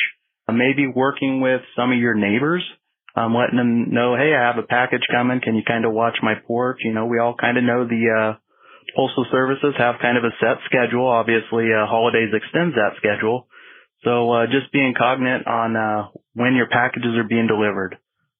Uh, 0.47 0.53
maybe 0.53 0.87
working 0.87 1.41
with 1.41 1.61
some 1.75 1.91
of 1.91 1.97
your 1.97 2.13
neighbors, 2.13 2.63
um, 3.15 3.33
letting 3.33 3.57
them 3.57 3.91
know, 3.91 4.15
hey, 4.15 4.35
I 4.35 4.47
have 4.47 4.57
a 4.63 4.67
package 4.67 5.03
coming. 5.11 5.41
Can 5.41 5.55
you 5.55 5.63
kind 5.67 5.83
of 5.83 5.93
watch 5.93 6.17
my 6.21 6.35
porch? 6.45 6.79
You 6.83 6.93
know, 6.93 7.07
we 7.07 7.19
all 7.19 7.35
kind 7.35 7.57
of 7.57 7.63
know 7.63 7.87
the 7.87 8.35
uh, 8.35 8.37
postal 8.95 9.25
services 9.31 9.75
have 9.77 9.95
kind 10.01 10.17
of 10.17 10.23
a 10.23 10.33
set 10.39 10.57
schedule. 10.65 11.07
Obviously, 11.07 11.69
uh, 11.73 11.85
holidays 11.85 12.33
extends 12.33 12.75
that 12.75 12.95
schedule. 12.97 13.47
So 14.03 14.31
uh, 14.31 14.45
just 14.45 14.71
being 14.71 14.93
cognizant 14.97 15.47
on 15.47 15.75
uh, 15.75 16.09
when 16.33 16.55
your 16.55 16.67
packages 16.67 17.17
are 17.17 17.27
being 17.27 17.47
delivered. 17.47 17.97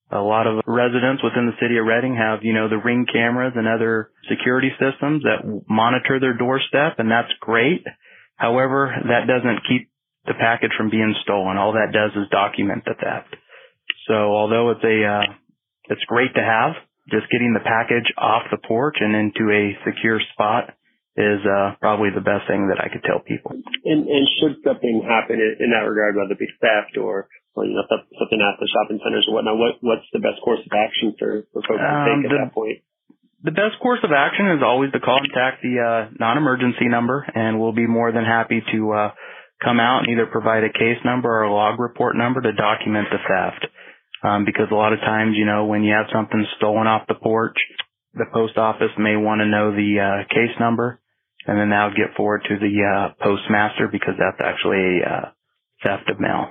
A 0.10 0.20
lot 0.24 0.48
of 0.48 0.64
residents 0.66 1.22
within 1.22 1.48
the 1.48 1.58
city 1.60 1.78
of 1.78 1.86
Redding 1.86 2.16
have, 2.16 2.40
you 2.42 2.54
know, 2.54 2.70
the 2.70 2.80
ring 2.80 3.06
cameras 3.12 3.54
and 3.58 3.68
other 3.68 4.12
security 4.30 4.72
systems 4.80 5.24
that 5.24 5.44
monitor 5.68 6.20
their 6.22 6.38
doorstep, 6.38 7.00
and 7.00 7.12
that's 7.12 7.34
great. 7.42 7.84
However, 8.38 8.96
that 9.04 9.28
doesn't 9.28 9.68
keep 9.68 9.92
the 10.26 10.34
package 10.40 10.72
from 10.78 10.90
being 10.90 11.14
stolen. 11.24 11.58
All 11.58 11.74
that 11.74 11.92
does 11.92 12.12
is 12.16 12.30
document 12.32 12.86
the 12.86 12.94
theft. 12.94 13.36
So 14.08 14.14
although 14.14 14.72
it's 14.72 14.84
a, 14.84 15.04
uh, 15.04 15.34
it's 15.90 16.04
great 16.08 16.34
to 16.36 16.42
have, 16.42 16.76
just 17.10 17.32
getting 17.32 17.54
the 17.56 17.64
package 17.64 18.08
off 18.18 18.44
the 18.52 18.60
porch 18.68 18.98
and 19.00 19.16
into 19.16 19.48
a 19.52 19.76
secure 19.88 20.20
spot 20.34 20.76
is 21.18 21.42
uh, 21.42 21.74
probably 21.82 22.14
the 22.14 22.22
best 22.22 22.46
thing 22.46 22.70
that 22.70 22.78
I 22.78 22.94
could 22.94 23.02
tell 23.02 23.18
people. 23.20 23.58
And, 23.58 24.06
and 24.06 24.24
should 24.38 24.62
something 24.62 25.02
happen 25.02 25.42
in, 25.42 25.74
that 25.74 25.90
regard, 25.90 26.14
whether 26.14 26.38
it 26.38 26.40
be 26.40 26.52
theft 26.62 26.94
or, 26.94 27.26
or 27.58 27.66
you 27.66 27.74
know 27.74 27.88
something 27.90 28.38
at 28.38 28.62
the 28.62 28.70
shopping 28.70 29.02
centers 29.02 29.26
or 29.26 29.42
whatnot, 29.42 29.58
what 29.58 29.82
what's 29.82 30.06
the 30.14 30.22
best 30.22 30.38
course 30.46 30.62
of 30.62 30.70
action 30.70 31.18
for, 31.18 31.42
for 31.52 31.66
folks 31.66 31.82
to 31.82 31.98
take 32.06 32.22
um, 32.22 32.26
at 32.30 32.34
that 32.38 32.54
point? 32.54 32.86
The 33.42 33.56
best 33.56 33.82
course 33.82 34.02
of 34.06 34.14
action 34.14 34.54
is 34.54 34.62
always 34.62 34.94
to 34.94 35.02
contact 35.02 35.66
the 35.66 35.82
uh, 35.82 36.14
non-emergency 36.20 36.86
number, 36.86 37.26
and 37.26 37.58
we'll 37.58 37.74
be 37.74 37.88
more 37.88 38.12
than 38.12 38.26
happy 38.26 38.62
to 38.74 38.80
uh, 38.94 39.10
come 39.64 39.80
out 39.80 40.06
and 40.06 40.14
either 40.14 40.26
provide 40.30 40.64
a 40.66 40.74
case 40.74 41.02
number 41.06 41.30
or 41.30 41.50
a 41.50 41.54
log 41.54 41.80
report 41.80 42.16
number 42.16 42.42
to 42.42 42.54
document 42.54 43.08
the 43.10 43.18
theft. 43.26 43.74
Um, 44.24 44.46
because 44.46 44.68
a 44.72 44.76
lot 44.76 44.94
of 44.94 45.00
times, 45.00 45.38
you 45.38 45.46
know, 45.46 45.66
when 45.66 45.84
you 45.84 45.94
have 45.94 46.08
something 46.12 46.46
stolen 46.58 46.88
off 46.88 47.08
the 47.08 47.16
porch, 47.16 47.58
the 48.14 48.26
post 48.34 48.58
office 48.58 48.92
may 48.98 49.16
want 49.16 49.42
to 49.42 49.46
know 49.46 49.72
the 49.72 50.00
uh, 50.02 50.34
case 50.34 50.58
number, 50.60 51.00
and 51.46 51.58
then 51.58 51.70
that'll 51.70 51.96
get 51.96 52.18
forward 52.18 52.44
to 52.50 52.58
the 52.58 52.74
uh, 52.82 53.14
postmaster 53.24 53.88
because 53.92 54.16
that's 54.18 54.42
actually 54.42 55.02
a 55.02 55.10
uh, 55.10 55.30
theft 55.84 56.10
of 56.10 56.20
mail. 56.20 56.50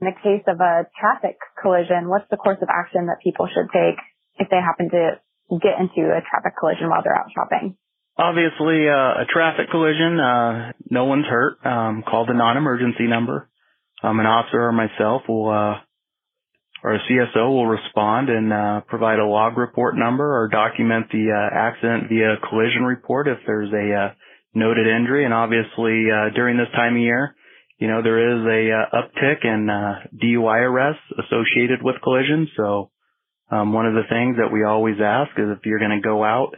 In 0.00 0.08
the 0.08 0.16
case 0.16 0.44
of 0.48 0.56
a 0.60 0.88
traffic 0.98 1.36
collision, 1.60 2.08
what's 2.08 2.24
the 2.30 2.38
course 2.38 2.58
of 2.62 2.68
action 2.72 3.06
that 3.06 3.20
people 3.22 3.46
should 3.52 3.68
take 3.68 4.00
if 4.40 4.48
they 4.48 4.56
happen 4.56 4.88
to 4.88 5.20
get 5.60 5.76
into 5.76 6.08
a 6.08 6.24
traffic 6.24 6.56
collision 6.58 6.88
while 6.88 7.02
they're 7.04 7.16
out 7.16 7.28
shopping? 7.36 7.76
Obviously, 8.16 8.88
uh, 8.88 9.20
a 9.20 9.26
traffic 9.28 9.70
collision, 9.70 10.18
uh, 10.18 10.72
no 10.88 11.04
one's 11.04 11.26
hurt. 11.26 11.64
Um, 11.64 12.02
call 12.08 12.24
the 12.24 12.34
non-emergency 12.34 13.06
number. 13.06 13.48
Um, 14.02 14.18
an 14.20 14.26
officer 14.26 14.60
or 14.60 14.72
myself 14.72 15.22
will, 15.28 15.50
uh, 15.50 15.80
a 16.82 16.98
CSO 16.98 17.50
will 17.52 17.66
respond 17.66 18.28
and 18.30 18.52
uh, 18.52 18.80
provide 18.86 19.18
a 19.18 19.26
log 19.26 19.56
report 19.58 19.96
number 19.96 20.24
or 20.24 20.48
document 20.48 21.06
the 21.12 21.28
uh, 21.28 21.54
accident 21.54 22.08
via 22.08 22.36
collision 22.48 22.84
report 22.84 23.28
if 23.28 23.38
there's 23.46 23.70
a 23.72 23.94
uh, 23.94 24.14
noted 24.54 24.86
injury. 24.86 25.24
And 25.24 25.34
obviously, 25.34 26.08
uh, 26.10 26.32
during 26.34 26.56
this 26.56 26.72
time 26.74 26.96
of 26.96 27.02
year, 27.02 27.36
you 27.78 27.88
know, 27.88 28.02
there 28.02 28.32
is 28.32 28.40
a 28.46 28.72
uh, 28.72 29.02
uptick 29.02 29.44
in 29.44 29.68
uh, 29.68 30.08
DUI 30.22 30.60
arrests 30.60 31.04
associated 31.18 31.82
with 31.82 31.96
collisions. 32.02 32.48
So 32.56 32.90
um, 33.50 33.72
one 33.72 33.86
of 33.86 33.94
the 33.94 34.08
things 34.08 34.36
that 34.38 34.52
we 34.52 34.64
always 34.64 34.96
ask 35.02 35.30
is 35.38 35.48
if 35.50 35.64
you're 35.66 35.78
going 35.78 36.00
to 36.00 36.06
go 36.06 36.24
out 36.24 36.56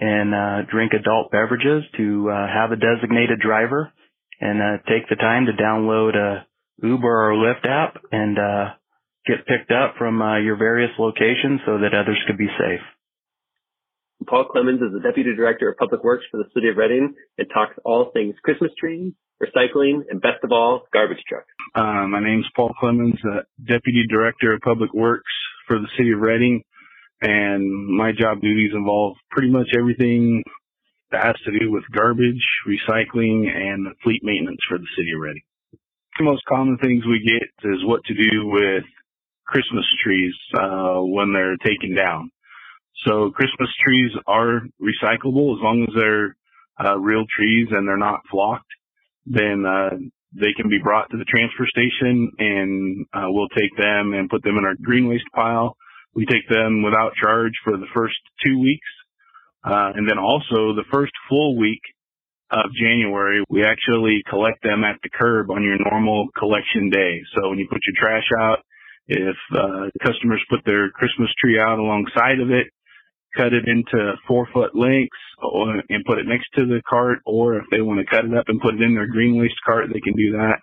and 0.00 0.66
drink 0.68 0.92
adult 0.94 1.30
beverages 1.30 1.84
to 1.96 2.28
have 2.28 2.72
a 2.72 2.76
designated 2.76 3.38
driver 3.38 3.92
and 4.40 4.80
take 4.88 5.08
the 5.10 5.16
time 5.16 5.46
to 5.46 5.52
download 5.52 6.16
a 6.16 6.46
Uber 6.82 7.30
or 7.30 7.34
Lyft 7.34 7.66
app 7.66 8.02
and 8.10 8.38
uh, 8.38 8.74
get 9.26 9.46
picked 9.46 9.70
up 9.70 9.94
from 9.98 10.20
uh, 10.20 10.38
your 10.38 10.56
various 10.56 10.90
locations 10.98 11.60
so 11.66 11.78
that 11.78 11.94
others 11.94 12.18
could 12.26 12.38
be 12.38 12.48
safe. 12.58 12.84
Paul 14.26 14.44
Clemens 14.44 14.80
is 14.82 14.92
the 14.92 15.00
Deputy 15.00 15.34
Director 15.34 15.70
of 15.70 15.78
Public 15.78 16.04
Works 16.04 16.24
for 16.30 16.38
the 16.38 16.48
City 16.54 16.68
of 16.68 16.76
Redding 16.76 17.14
and 17.38 17.46
talks 17.52 17.74
all 17.84 18.10
things 18.12 18.34
Christmas 18.44 18.70
trees, 18.78 19.12
recycling, 19.42 20.02
and 20.10 20.20
best 20.20 20.44
of 20.44 20.52
all, 20.52 20.82
garbage 20.92 21.22
trucks. 21.26 21.48
Uh, 21.74 22.06
my 22.06 22.20
name's 22.22 22.46
Paul 22.54 22.72
Clemens, 22.78 23.18
uh, 23.24 23.40
Deputy 23.64 24.04
Director 24.08 24.52
of 24.52 24.60
Public 24.60 24.92
Works 24.92 25.32
for 25.66 25.78
the 25.78 25.88
City 25.96 26.12
of 26.12 26.20
Redding, 26.20 26.62
and 27.22 27.96
my 27.96 28.12
job 28.12 28.42
duties 28.42 28.72
involve 28.74 29.16
pretty 29.30 29.50
much 29.50 29.68
everything 29.78 30.42
that 31.12 31.24
has 31.24 31.36
to 31.44 31.58
do 31.58 31.70
with 31.70 31.84
garbage, 31.90 32.44
recycling, 32.68 33.48
and 33.48 33.86
fleet 34.04 34.20
maintenance 34.22 34.60
for 34.68 34.78
the 34.78 34.86
City 34.96 35.12
of 35.16 35.22
Redding. 35.22 35.42
The 36.18 36.24
most 36.24 36.44
common 36.46 36.76
things 36.78 37.04
we 37.06 37.24
get 37.24 37.70
is 37.70 37.84
what 37.84 38.04
to 38.04 38.14
do 38.14 38.46
with 38.46 38.84
Christmas 39.50 39.84
trees 40.04 40.34
uh, 40.54 41.00
when 41.02 41.32
they're 41.32 41.56
taken 41.58 41.94
down. 41.94 42.30
So 43.06 43.30
Christmas 43.30 43.68
trees 43.84 44.12
are 44.26 44.62
recyclable 44.80 45.56
as 45.56 45.62
long 45.62 45.86
as 45.88 45.94
they're 45.94 46.36
uh, 46.82 46.96
real 46.98 47.24
trees 47.36 47.68
and 47.70 47.86
they're 47.86 47.96
not 47.96 48.20
flocked. 48.30 48.70
Then 49.26 49.64
uh, 49.66 49.96
they 50.32 50.52
can 50.56 50.70
be 50.70 50.78
brought 50.82 51.10
to 51.10 51.16
the 51.16 51.24
transfer 51.24 51.66
station, 51.66 52.30
and 52.38 53.06
uh, 53.12 53.26
we'll 53.28 53.48
take 53.48 53.74
them 53.76 54.14
and 54.14 54.30
put 54.30 54.42
them 54.42 54.56
in 54.56 54.64
our 54.64 54.74
green 54.80 55.08
waste 55.08 55.28
pile. 55.34 55.76
We 56.14 56.26
take 56.26 56.48
them 56.48 56.82
without 56.82 57.14
charge 57.20 57.52
for 57.64 57.76
the 57.76 57.90
first 57.94 58.16
two 58.44 58.58
weeks, 58.58 58.88
uh, 59.64 59.92
and 59.94 60.08
then 60.08 60.18
also 60.18 60.74
the 60.74 60.88
first 60.90 61.12
full 61.28 61.58
week 61.58 61.82
of 62.50 62.70
January, 62.74 63.44
we 63.48 63.64
actually 63.64 64.22
collect 64.28 64.62
them 64.62 64.82
at 64.82 64.98
the 65.02 65.08
curb 65.08 65.50
on 65.50 65.62
your 65.62 65.78
normal 65.90 66.28
collection 66.36 66.90
day. 66.90 67.22
So 67.34 67.48
when 67.48 67.58
you 67.58 67.68
put 67.70 67.80
your 67.86 67.94
trash 67.96 68.26
out, 68.40 68.58
if 69.10 69.36
uh, 69.52 69.90
customers 70.06 70.40
put 70.48 70.60
their 70.64 70.90
Christmas 70.90 71.30
tree 71.40 71.58
out 71.58 71.80
alongside 71.80 72.38
of 72.38 72.50
it, 72.50 72.68
cut 73.36 73.52
it 73.52 73.66
into 73.66 74.14
four 74.26 74.46
foot 74.52 74.74
lengths 74.74 75.18
and 75.88 76.04
put 76.04 76.18
it 76.18 76.26
next 76.26 76.46
to 76.54 76.64
the 76.64 76.80
cart, 76.88 77.18
or 77.26 77.56
if 77.56 77.64
they 77.70 77.80
want 77.80 77.98
to 77.98 78.06
cut 78.06 78.24
it 78.24 78.34
up 78.34 78.44
and 78.48 78.60
put 78.60 78.74
it 78.74 78.82
in 78.82 78.94
their 78.94 79.08
green 79.08 79.36
waste 79.36 79.58
cart, 79.66 79.86
they 79.92 80.00
can 80.00 80.14
do 80.14 80.32
that, 80.32 80.58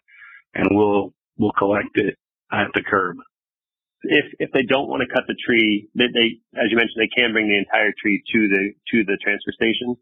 and 0.54 0.68
we'll 0.72 1.14
we'll 1.38 1.52
collect 1.58 1.92
it 1.96 2.16
at 2.52 2.68
the 2.74 2.82
curb. 2.82 3.18
If 4.04 4.26
if 4.40 4.52
they 4.54 4.64
don't 4.64 4.88
want 4.88 5.04
to 5.04 5.14
cut 5.14 5.26
the 5.28 5.36
tree, 5.46 5.90
they, 5.96 6.06
they 6.14 6.40
as 6.56 6.72
you 6.72 6.78
mentioned, 6.78 7.04
they 7.04 7.12
can 7.14 7.34
bring 7.34 7.50
the 7.50 7.58
entire 7.58 7.92
tree 8.02 8.24
to 8.32 8.48
the 8.48 8.72
to 8.92 9.04
the 9.04 9.18
transfer 9.22 9.52
station. 9.52 9.98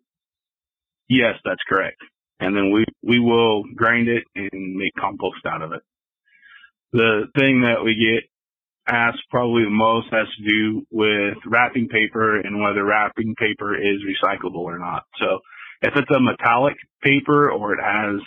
Yes, 1.10 1.36
that's 1.44 1.64
correct. 1.68 1.98
And 2.40 2.56
then 2.56 2.72
we 2.72 2.86
we 3.02 3.20
will 3.20 3.64
grind 3.76 4.08
it 4.08 4.24
and 4.36 4.76
make 4.76 4.94
compost 5.00 5.46
out 5.48 5.64
of 5.64 5.72
it. 5.72 5.82
The 6.94 7.26
thing 7.36 7.62
that 7.62 7.84
we 7.84 7.96
get 7.96 8.30
asked 8.88 9.24
probably 9.30 9.64
the 9.64 9.70
most 9.70 10.08
has 10.12 10.28
to 10.38 10.50
do 10.50 10.86
with 10.92 11.38
wrapping 11.46 11.88
paper 11.88 12.40
and 12.40 12.62
whether 12.62 12.84
wrapping 12.84 13.36
paper 13.36 13.76
is 13.76 14.02
recyclable 14.06 14.64
or 14.64 14.78
not. 14.78 15.04
So 15.20 15.40
if 15.82 15.94
it's 15.96 16.12
a 16.12 16.20
metallic 16.20 16.76
paper 17.02 17.52
or 17.52 17.74
it 17.74 17.80
has 17.84 18.22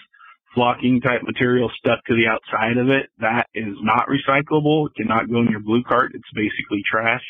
flocking 0.55 1.01
type 1.01 1.23
material 1.23 1.71
stuck 1.79 2.05
to 2.07 2.15
the 2.15 2.27
outside 2.27 2.79
of 2.79 2.89
it, 2.89 3.11
that 3.19 3.47
is 3.55 3.75
not 3.83 4.09
recyclable. 4.09 4.89
It 4.89 4.97
cannot 4.97 5.31
go 5.31 5.41
in 5.41 5.49
your 5.49 5.61
blue 5.61 5.83
cart. 5.85 6.13
It's 6.15 6.31
basically 6.35 6.83
trash. 6.91 7.23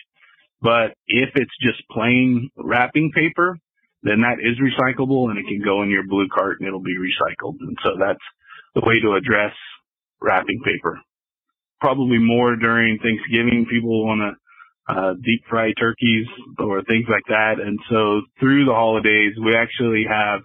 But 0.61 0.95
if 1.07 1.31
it's 1.35 1.57
just 1.61 1.87
plain 1.91 2.51
wrapping 2.57 3.13
paper, 3.15 3.59
then 4.03 4.23
that 4.23 4.39
is 4.41 4.59
recyclable 4.59 5.31
and 5.31 5.39
it 5.39 5.47
can 5.47 5.61
go 5.65 5.83
in 5.83 5.91
your 5.91 6.07
blue 6.07 6.29
cart 6.29 6.57
and 6.59 6.67
it'll 6.67 6.81
be 6.81 6.97
recycled. 6.97 7.57
And 7.61 7.77
so 7.83 7.91
that's 7.99 8.25
the 8.75 8.83
way 8.85 9.01
to 9.01 9.15
address 9.15 9.53
wrapping 10.21 10.61
paper 10.65 11.01
probably 11.81 12.19
more 12.19 12.57
during 12.57 12.99
Thanksgiving. 12.99 13.67
People 13.71 14.07
want 14.07 14.21
to 14.21 14.33
uh, 14.89 15.13
deep 15.15 15.43
fry 15.49 15.73
turkeys 15.79 16.27
or 16.59 16.83
things 16.85 17.07
like 17.09 17.25
that. 17.29 17.61
And 17.61 17.79
so 17.91 18.23
through 18.41 18.65
the 18.65 18.73
holidays, 18.73 19.35
we 19.45 19.55
actually 19.55 20.05
have 20.09 20.41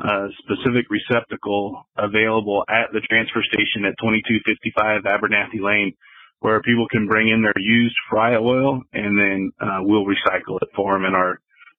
a 0.00 0.28
specific 0.44 0.86
receptacle 0.90 1.82
available 1.96 2.64
at 2.68 2.92
the 2.92 3.00
transfer 3.00 3.42
station 3.42 3.84
at 3.84 3.96
2255 4.00 5.02
Abernathy 5.04 5.60
Lane 5.60 5.92
where 6.40 6.62
people 6.62 6.86
can 6.90 7.06
bring 7.06 7.28
in 7.28 7.42
their 7.42 7.52
used 7.56 7.96
fry 8.08 8.36
oil 8.36 8.80
and 8.92 9.18
then 9.18 9.52
uh, 9.60 9.80
we'll 9.80 10.04
recycle 10.04 10.56
it 10.62 10.68
for 10.74 10.94
them 10.94 11.04
in 11.04 11.14
our 11.14 11.38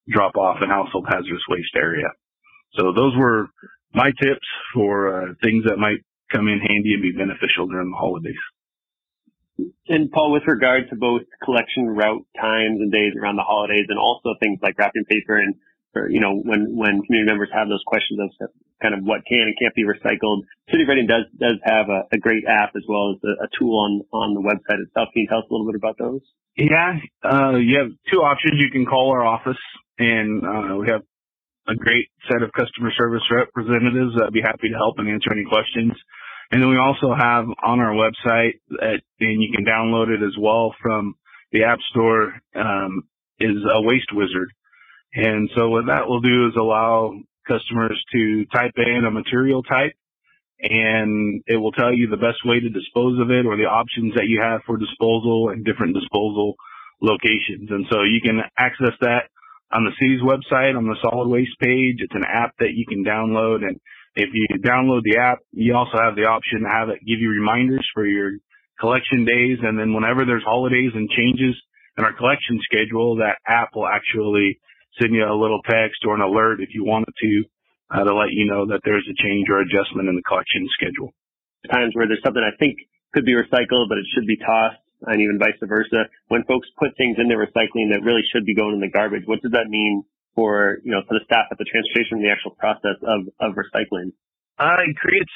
drop 0.10 0.36
off 0.36 0.58
and 0.62 0.72
household 0.72 1.06
hazardous 1.10 1.42
waste 1.50 1.76
area. 1.76 2.10
So 2.74 2.94
those 2.96 3.14
were 3.18 3.48
my 3.94 4.12
tips 4.22 4.48
for 4.74 5.24
uh, 5.24 5.34
things 5.44 5.66
that 5.66 5.78
might 5.78 6.00
come 6.32 6.48
in 6.48 6.60
handy 6.60 6.94
and 6.94 7.02
be 7.02 7.12
beneficial 7.12 7.68
during 7.68 7.90
the 7.90 7.98
holidays. 7.98 8.36
And 9.88 10.12
Paul, 10.12 10.32
with 10.32 10.44
regard 10.48 10.89
to 10.89 10.96
both 10.96 11.22
collection 11.44 11.88
route 11.88 12.25
times 12.39 12.80
and 12.80 12.91
days 12.91 13.13
around 13.20 13.36
the 13.36 13.48
holidays, 13.48 13.86
and 13.89 14.00
also 14.00 14.36
things 14.39 14.60
like 14.62 14.77
wrapping 14.77 15.06
paper, 15.06 15.38
and 15.38 15.56
for, 15.94 16.10
you 16.10 16.20
know, 16.20 16.36
when 16.36 16.75
when 16.75 17.01
community 17.03 17.27
members 17.27 17.50
have 17.53 17.68
those 17.68 17.84
questions 17.86 18.20
of 18.20 18.50
kind 18.82 18.96
of 18.96 19.03
what 19.03 19.22
can 19.27 19.51
and 19.51 19.56
can't 19.60 19.75
be 19.75 19.84
recycled, 19.84 20.48
City 20.72 20.84
of 20.84 20.89
Redding 20.89 21.08
does 21.08 21.27
does 21.38 21.60
have 21.63 21.89
a, 21.89 22.08
a 22.12 22.18
great 22.18 22.44
app 22.48 22.75
as 22.75 22.84
well 22.88 23.13
as 23.13 23.20
a, 23.24 23.46
a, 23.46 23.48
tool 23.60 23.77
on 23.77 24.01
on 24.12 24.34
the 24.34 24.41
website 24.41 24.80
itself. 24.80 25.10
Can 25.13 25.24
you 25.24 25.27
tell 25.27 25.39
us 25.39 25.50
a 25.50 25.53
little 25.53 25.68
bit 25.68 25.75
about 25.75 25.98
those? 25.98 26.22
Yeah, 26.56 27.00
uh, 27.24 27.56
you 27.56 27.80
have 27.80 27.91
two 28.12 28.24
options. 28.24 28.60
You 28.60 28.72
can 28.72 28.86
call 28.86 29.12
our 29.12 29.24
office, 29.24 29.62
and 30.00 30.44
uh, 30.44 30.75
we 30.75 30.88
have 30.88 31.01
a 31.68 31.75
great 31.75 32.10
set 32.27 32.41
of 32.41 32.51
customer 32.51 32.91
service 32.98 33.24
representatives 33.32 34.15
that'd 34.18 34.34
be 34.34 34.41
happy 34.41 34.70
to 34.70 34.75
help 34.75 34.96
and 34.98 35.08
answer 35.08 35.32
any 35.32 35.46
questions. 35.46 35.94
And 36.51 36.62
then 36.62 36.70
we 36.70 36.77
also 36.77 37.13
have 37.17 37.46
on 37.63 37.79
our 37.79 37.93
website, 37.93 38.60
that, 38.70 39.01
and 39.20 39.41
you 39.41 39.51
can 39.55 39.65
download 39.65 40.10
it 40.10 40.22
as 40.22 40.36
well 40.38 40.75
from 40.81 41.15
the 41.51 41.63
App 41.63 41.79
Store, 41.91 42.34
um, 42.55 43.03
is 43.39 43.58
a 43.74 43.81
waste 43.81 44.13
wizard. 44.13 44.51
And 45.13 45.50
so 45.55 45.70
what 45.70 45.88
that 45.88 46.08
will 46.08 46.22
do 46.22 46.48
is 46.48 46.53
allow 46.58 47.13
customers 47.48 48.01
to 48.13 48.46
type 48.53 48.74
in 48.77 49.05
a 49.05 49.12
material 49.12 49.63
type 49.63 49.93
and 50.62 51.41
it 51.48 51.58
will 51.58 51.72
tell 51.72 51.93
you 51.93 52.08
the 52.08 52.17
best 52.17 52.46
way 52.46 52.60
to 52.60 52.70
dispose 52.70 53.20
of 53.20 53.31
it 53.31 53.46
or 53.46 53.58
the 53.58 53.65
options 53.65 54.13
that 54.13 54.27
you 54.27 54.39
have 54.41 54.62
for 54.65 54.77
disposal 54.77 55.50
and 55.50 55.65
different 55.65 55.96
disposal 55.96 56.55
locations. 57.01 57.72
And 57.72 57.86
so 57.89 58.03
you 58.03 58.22
can 58.22 58.41
access 58.58 58.93
that 59.01 59.29
on 59.74 59.86
the 59.86 59.91
city's 59.98 60.22
website 60.22 60.77
on 60.77 60.86
the 60.86 60.98
solid 61.01 61.29
waste 61.29 61.58
page. 61.60 61.98
It's 62.00 62.13
an 62.13 62.25
app 62.27 62.53
that 62.60 62.74
you 62.75 62.86
can 62.86 63.03
download 63.03 63.65
and 63.65 63.79
if 64.15 64.30
you 64.34 64.48
download 64.60 65.03
the 65.03 65.18
app, 65.18 65.39
you 65.51 65.75
also 65.75 65.98
have 65.98 66.15
the 66.15 66.27
option 66.27 66.63
to 66.63 66.70
have 66.70 66.89
it 66.89 67.00
give 67.06 67.20
you 67.20 67.30
reminders 67.30 67.88
for 67.94 68.06
your 68.06 68.32
collection 68.80 69.24
days. 69.24 69.60
And 69.63 69.80
then 69.80 69.94
whenever 69.94 70.25
there's 70.25 70.44
holidays 70.44 70.91
and 70.94 71.10
changes 71.10 71.56
in 71.98 72.03
our 72.03 72.13
collection 72.13 72.60
schedule, 72.68 73.18
that 73.18 73.39
app 73.48 73.72
will 73.75 73.88
actually 73.88 74.60
send 75.00 75.15
you 75.15 75.24
a 75.24 75.32
little 75.32 75.62
text 75.63 76.03
or 76.06 76.15
an 76.15 76.22
alert 76.22 76.60
if 76.60 76.75
you 76.75 76.84
wanted 76.84 77.13
to, 77.24 77.44
uh, 77.91 78.03
to 78.03 78.13
let 78.13 78.32
you 78.32 78.46
know 78.51 78.68
that 78.68 78.82
there's 78.84 79.08
a 79.08 79.15
change 79.24 79.48
or 79.48 79.62
adjustment 79.63 80.10
in 80.10 80.15
the 80.15 80.27
collection 80.27 80.68
schedule. 80.75 81.15
Times 81.72 81.96
where 81.96 82.08
there's 82.08 82.24
something 82.24 82.44
I 82.44 82.56
think 82.60 82.80
could 83.13 83.24
be 83.24 83.36
recycled, 83.36 83.88
but 83.88 83.98
it 83.98 84.08
should 84.13 84.27
be 84.27 84.38
tossed. 84.38 84.80
and 85.08 85.20
even 85.20 85.39
vice 85.39 85.58
versa. 85.63 86.06
When 86.27 86.44
folks 86.44 86.70
put 86.77 86.96
things 86.96 87.18
into 87.18 87.34
recycling 87.34 87.89
that 87.89 88.06
really 88.06 88.22
should 88.32 88.46
be 88.46 88.53
going 88.53 88.75
in 88.75 88.82
the 88.82 88.94
garbage, 88.94 89.24
what 89.25 89.41
does 89.41 89.51
that 89.53 89.65
mean 89.68 90.03
for, 90.36 90.78
you 90.84 90.92
know, 90.92 91.02
for 91.08 91.16
the 91.20 91.26
staff 91.26 91.48
at 91.52 91.58
the 91.58 91.66
transportation, 91.66 92.22
the 92.22 92.32
actual 92.32 92.52
process 92.52 92.98
of, 93.04 93.28
of 93.40 93.56
recycling? 93.56 94.14
Uh, 94.58 94.82
it 94.88 94.96
creates 94.96 95.32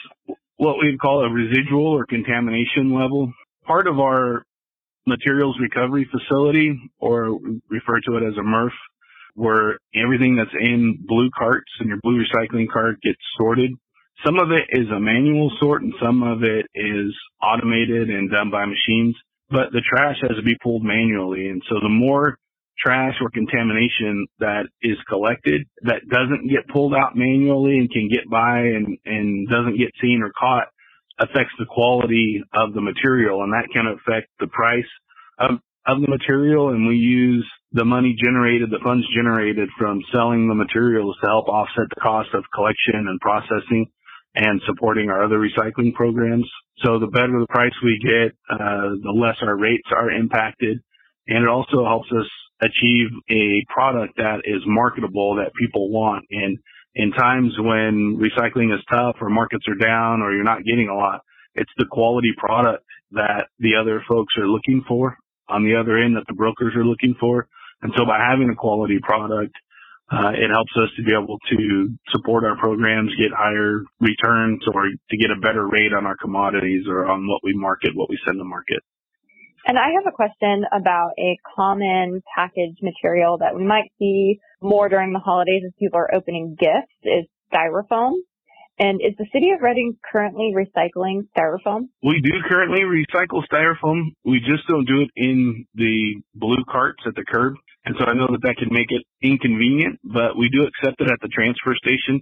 what 0.57 0.77
we 0.77 0.97
call 0.97 1.25
a 1.25 1.29
residual 1.29 1.87
or 1.87 2.05
contamination 2.05 2.93
level. 2.93 3.33
Part 3.65 3.87
of 3.87 3.99
our 3.99 4.45
materials 5.07 5.57
recovery 5.59 6.09
facility, 6.11 6.79
or 6.99 7.39
refer 7.69 7.99
to 8.01 8.17
it 8.17 8.23
as 8.23 8.33
a 8.37 8.41
MRF, 8.41 8.71
where 9.35 9.79
everything 9.93 10.35
that's 10.35 10.55
in 10.59 10.97
blue 11.05 11.29
carts 11.37 11.69
and 11.79 11.89
your 11.89 11.99
blue 12.01 12.23
recycling 12.23 12.67
cart 12.71 13.01
gets 13.01 13.19
sorted. 13.37 13.71
Some 14.25 14.39
of 14.39 14.49
it 14.51 14.63
is 14.69 14.87
a 14.89 14.99
manual 14.99 15.51
sort 15.59 15.83
and 15.83 15.93
some 16.01 16.23
of 16.23 16.43
it 16.43 16.65
is 16.73 17.13
automated 17.41 18.09
and 18.09 18.31
done 18.31 18.49
by 18.49 18.65
machines, 18.65 19.15
but 19.49 19.71
the 19.71 19.81
trash 19.81 20.15
has 20.21 20.37
to 20.37 20.43
be 20.43 20.55
pulled 20.63 20.83
manually. 20.83 21.49
And 21.49 21.61
so 21.69 21.75
the 21.81 21.89
more 21.89 22.37
trash 22.77 23.15
or 23.21 23.29
contamination 23.29 24.27
that 24.39 24.63
is 24.81 24.97
collected 25.07 25.67
that 25.83 26.01
doesn't 26.09 26.49
get 26.49 26.67
pulled 26.67 26.93
out 26.93 27.15
manually 27.15 27.77
and 27.79 27.89
can 27.89 28.09
get 28.09 28.29
by 28.29 28.59
and, 28.59 28.97
and 29.05 29.47
doesn't 29.49 29.77
get 29.77 29.91
seen 30.01 30.21
or 30.21 30.31
caught 30.37 30.67
affects 31.19 31.53
the 31.57 31.65
quality 31.65 32.43
of 32.53 32.73
the 32.73 32.81
material 32.81 33.43
and 33.43 33.53
that 33.53 33.69
can 33.71 33.87
affect 33.87 34.27
the 34.39 34.47
price 34.47 34.83
of, 35.39 35.51
of 35.87 36.01
the 36.01 36.07
material 36.07 36.69
and 36.69 36.87
we 36.87 36.95
use 36.95 37.47
the 37.71 37.85
money 37.85 38.15
generated, 38.21 38.69
the 38.69 38.83
funds 38.83 39.05
generated 39.15 39.69
from 39.77 40.01
selling 40.11 40.47
the 40.47 40.55
materials 40.55 41.15
to 41.21 41.27
help 41.27 41.47
offset 41.47 41.87
the 41.93 42.01
cost 42.01 42.29
of 42.33 42.43
collection 42.53 43.07
and 43.07 43.19
processing 43.19 43.85
and 44.35 44.61
supporting 44.65 45.09
our 45.09 45.23
other 45.23 45.39
recycling 45.39 45.93
programs. 45.93 46.49
So 46.83 46.99
the 46.99 47.07
better 47.07 47.39
the 47.39 47.47
price 47.47 47.73
we 47.83 47.99
get, 47.99 48.35
uh, 48.51 48.95
the 49.01 49.15
less 49.15 49.37
our 49.41 49.57
rates 49.57 49.87
are 49.91 50.11
impacted. 50.11 50.79
And 51.27 51.43
it 51.43 51.49
also 51.49 51.85
helps 51.85 52.09
us 52.11 52.27
achieve 52.61 53.09
a 53.29 53.63
product 53.69 54.17
that 54.17 54.41
is 54.45 54.61
marketable 54.65 55.35
that 55.35 55.51
people 55.59 55.89
want. 55.89 56.25
And 56.31 56.57
in 56.95 57.11
times 57.11 57.53
when 57.59 58.17
recycling 58.17 58.73
is 58.73 58.83
tough 58.89 59.17
or 59.21 59.29
markets 59.29 59.65
are 59.67 59.75
down 59.75 60.21
or 60.21 60.33
you're 60.33 60.43
not 60.43 60.63
getting 60.63 60.89
a 60.89 60.95
lot, 60.95 61.21
it's 61.55 61.71
the 61.77 61.85
quality 61.89 62.31
product 62.37 62.83
that 63.11 63.47
the 63.59 63.75
other 63.79 64.03
folks 64.07 64.33
are 64.37 64.47
looking 64.47 64.83
for 64.87 65.17
on 65.49 65.63
the 65.63 65.75
other 65.75 65.97
end 65.97 66.15
that 66.15 66.25
the 66.27 66.33
brokers 66.33 66.73
are 66.75 66.85
looking 66.85 67.15
for. 67.19 67.47
And 67.81 67.91
so 67.97 68.05
by 68.05 68.19
having 68.19 68.49
a 68.49 68.55
quality 68.55 68.99
product, 69.01 69.53
uh, 70.11 70.29
it 70.29 70.49
helps 70.53 70.71
us 70.77 70.89
to 70.97 71.03
be 71.03 71.11
able 71.11 71.39
to 71.49 71.89
support 72.09 72.43
our 72.45 72.55
programs, 72.57 73.09
get 73.17 73.35
higher 73.35 73.81
returns 73.99 74.61
or 74.73 74.85
to 74.85 75.17
get 75.17 75.31
a 75.31 75.41
better 75.41 75.67
rate 75.67 75.93
on 75.93 76.05
our 76.05 76.15
commodities 76.15 76.85
or 76.87 77.07
on 77.09 77.27
what 77.27 77.41
we 77.43 77.53
market, 77.55 77.91
what 77.95 78.09
we 78.09 78.17
send 78.25 78.37
to 78.37 78.45
market. 78.45 78.79
And 79.65 79.79
I 79.79 79.89
have 79.97 80.05
a 80.07 80.15
question 80.15 80.63
about 80.71 81.11
a 81.17 81.37
common 81.55 82.21
package 82.35 82.77
material 82.83 83.39
that 83.39 83.55
we 83.55 83.65
might 83.65 83.91
see 83.97 84.39
more 84.61 84.89
during 84.89 85.11
the 85.11 85.19
holidays 85.19 85.63
as 85.65 85.73
people 85.79 85.99
are 85.99 86.13
opening 86.13 86.55
gifts 86.57 86.93
is 87.01 87.25
styrofoam. 87.51 88.13
And 88.77 88.99
is 89.01 89.15
the 89.17 89.25
city 89.33 89.51
of 89.51 89.61
Redding 89.61 89.97
currently 90.11 90.53
recycling 90.53 91.27
styrofoam? 91.35 91.87
We 92.03 92.21
do 92.21 92.31
currently 92.47 92.81
recycle 92.81 93.41
styrofoam. 93.51 94.11
We 94.23 94.39
just 94.39 94.67
don't 94.67 94.85
do 94.85 95.01
it 95.01 95.09
in 95.15 95.65
the 95.73 96.21
blue 96.35 96.63
carts 96.69 97.01
at 97.07 97.15
the 97.15 97.23
curb. 97.23 97.55
And 97.85 97.95
so 97.97 98.05
I 98.05 98.13
know 98.13 98.27
that 98.31 98.41
that 98.43 98.57
can 98.57 98.69
make 98.71 98.89
it 98.89 99.01
inconvenient, 99.21 99.99
but 100.03 100.37
we 100.37 100.49
do 100.49 100.67
accept 100.67 100.99
it 101.01 101.09
at 101.09 101.19
the 101.21 101.29
transfer 101.29 101.73
station. 101.75 102.21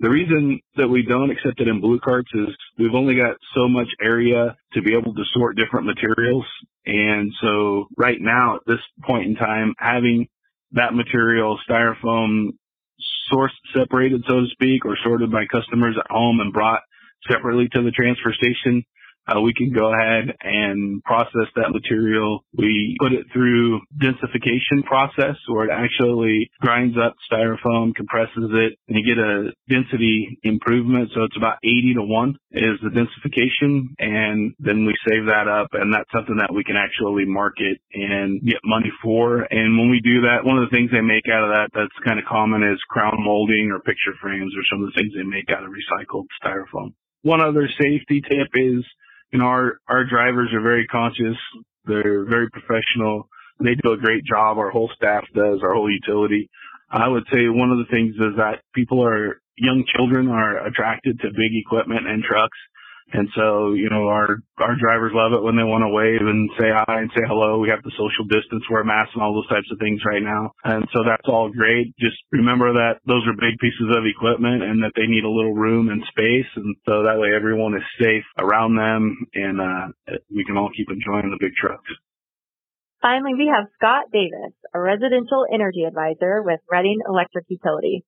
The 0.00 0.10
reason 0.10 0.60
that 0.76 0.88
we 0.88 1.02
don't 1.02 1.30
accept 1.30 1.60
it 1.60 1.68
in 1.68 1.80
blue 1.80 2.00
carts 2.00 2.30
is 2.34 2.48
we've 2.78 2.94
only 2.94 3.14
got 3.14 3.36
so 3.54 3.68
much 3.68 3.88
area 4.02 4.56
to 4.72 4.82
be 4.82 4.94
able 4.94 5.14
to 5.14 5.22
sort 5.32 5.56
different 5.56 5.86
materials. 5.86 6.44
And 6.84 7.32
so 7.40 7.86
right 7.96 8.18
now 8.20 8.56
at 8.56 8.62
this 8.66 8.80
point 9.04 9.26
in 9.26 9.36
time, 9.36 9.74
having 9.78 10.28
that 10.72 10.94
material, 10.94 11.58
styrofoam, 11.68 12.50
source 13.30 13.52
separated, 13.74 14.24
so 14.28 14.40
to 14.40 14.46
speak, 14.50 14.84
or 14.84 14.96
sorted 15.04 15.30
by 15.30 15.46
customers 15.46 15.96
at 15.98 16.10
home 16.10 16.40
and 16.40 16.52
brought 16.52 16.82
separately 17.30 17.68
to 17.72 17.82
the 17.82 17.92
transfer 17.92 18.32
station 18.32 18.84
uh, 19.26 19.40
we 19.40 19.54
can 19.54 19.72
go 19.72 19.92
ahead 19.92 20.36
and 20.42 21.02
process 21.02 21.48
that 21.56 21.70
material. 21.70 22.44
We 22.56 22.96
put 23.00 23.12
it 23.12 23.26
through 23.32 23.80
densification 23.96 24.84
process 24.84 25.36
where 25.48 25.64
it 25.66 25.72
actually 25.72 26.50
grinds 26.60 26.96
up 26.98 27.14
styrofoam, 27.30 27.94
compresses 27.94 28.50
it, 28.52 28.78
and 28.88 28.98
you 28.98 29.04
get 29.04 29.22
a 29.22 29.52
density 29.68 30.38
improvement. 30.42 31.10
So 31.14 31.24
it's 31.24 31.36
about 31.36 31.58
80 31.64 31.94
to 31.94 32.02
1 32.02 32.36
is 32.52 32.78
the 32.82 32.90
densification. 32.90 33.94
And 33.98 34.54
then 34.58 34.84
we 34.84 34.94
save 35.08 35.26
that 35.26 35.48
up 35.48 35.68
and 35.72 35.92
that's 35.92 36.10
something 36.12 36.36
that 36.36 36.52
we 36.52 36.64
can 36.64 36.76
actually 36.76 37.24
market 37.24 37.78
and 37.92 38.42
get 38.42 38.60
money 38.64 38.92
for. 39.02 39.40
And 39.50 39.78
when 39.78 39.90
we 39.90 40.00
do 40.00 40.22
that, 40.22 40.44
one 40.44 40.58
of 40.58 40.68
the 40.68 40.74
things 40.74 40.90
they 40.90 41.00
make 41.00 41.24
out 41.32 41.44
of 41.44 41.50
that 41.50 41.68
that's 41.72 42.04
kind 42.04 42.18
of 42.18 42.26
common 42.26 42.62
is 42.62 42.78
crown 42.88 43.16
molding 43.18 43.70
or 43.72 43.80
picture 43.80 44.12
frames 44.20 44.52
or 44.56 44.62
some 44.70 44.84
of 44.84 44.92
the 44.92 44.96
things 45.00 45.12
they 45.16 45.24
make 45.24 45.48
out 45.48 45.64
of 45.64 45.72
recycled 45.72 46.28
styrofoam. 46.42 46.92
One 47.22 47.40
other 47.40 47.68
safety 47.80 48.20
tip 48.20 48.52
is 48.52 48.84
you 49.32 49.38
know, 49.38 49.46
our, 49.46 49.78
our 49.88 50.04
drivers 50.04 50.50
are 50.54 50.62
very 50.62 50.86
conscious. 50.86 51.36
They're 51.84 52.24
very 52.24 52.48
professional. 52.50 53.28
They 53.60 53.74
do 53.82 53.92
a 53.92 53.96
great 53.96 54.24
job. 54.24 54.58
Our 54.58 54.70
whole 54.70 54.90
staff 54.96 55.24
does, 55.34 55.60
our 55.62 55.74
whole 55.74 55.90
utility. 55.90 56.48
I 56.90 57.08
would 57.08 57.24
say 57.32 57.48
one 57.48 57.70
of 57.70 57.78
the 57.78 57.90
things 57.90 58.14
is 58.14 58.36
that 58.36 58.62
people 58.74 59.04
are, 59.04 59.40
young 59.56 59.84
children 59.96 60.28
are 60.28 60.66
attracted 60.66 61.18
to 61.20 61.28
big 61.28 61.52
equipment 61.66 62.06
and 62.06 62.22
trucks. 62.22 62.58
And 63.12 63.28
so, 63.36 63.74
you 63.74 63.90
know, 63.90 64.08
our, 64.08 64.40
our 64.58 64.74
drivers 64.80 65.12
love 65.14 65.36
it 65.36 65.44
when 65.44 65.54
they 65.54 65.62
want 65.62 65.86
to 65.86 65.92
wave 65.92 66.24
and 66.24 66.50
say 66.58 66.72
hi 66.72 67.04
and 67.04 67.12
say 67.14 67.22
hello. 67.28 67.60
We 67.60 67.70
have 67.70 67.84
the 67.84 67.94
social 67.94 68.26
distance, 68.26 68.64
wear 68.66 68.82
masks 68.82 69.14
and 69.14 69.22
all 69.22 69.36
those 69.36 69.46
types 69.52 69.68
of 69.70 69.78
things 69.78 70.02
right 70.02 70.24
now. 70.24 70.50
And 70.64 70.82
so 70.90 71.06
that's 71.06 71.28
all 71.30 71.52
great. 71.52 71.94
Just 72.00 72.18
remember 72.32 72.74
that 72.74 72.98
those 73.06 73.22
are 73.30 73.36
big 73.38 73.60
pieces 73.62 73.92
of 73.94 74.02
equipment 74.08 74.64
and 74.66 74.82
that 74.82 74.96
they 74.98 75.06
need 75.06 75.22
a 75.22 75.30
little 75.30 75.54
room 75.54 75.92
and 75.92 76.02
space. 76.10 76.48
And 76.56 76.74
so 76.88 77.06
that 77.06 77.20
way 77.20 77.30
everyone 77.30 77.76
is 77.78 77.86
safe 78.02 78.26
around 78.40 78.74
them 78.74 79.14
and, 79.34 79.60
uh, 79.60 79.86
we 80.32 80.42
can 80.42 80.56
all 80.56 80.72
keep 80.74 80.90
enjoying 80.90 81.30
the 81.30 81.38
big 81.38 81.54
trucks. 81.54 81.86
Finally, 83.04 83.36
we 83.36 83.52
have 83.52 83.68
Scott 83.76 84.08
Davis, 84.10 84.56
a 84.72 84.80
residential 84.80 85.44
energy 85.52 85.84
advisor 85.84 86.40
with 86.40 86.58
Redding 86.72 87.04
Electric 87.04 87.44
Utility. 87.52 88.02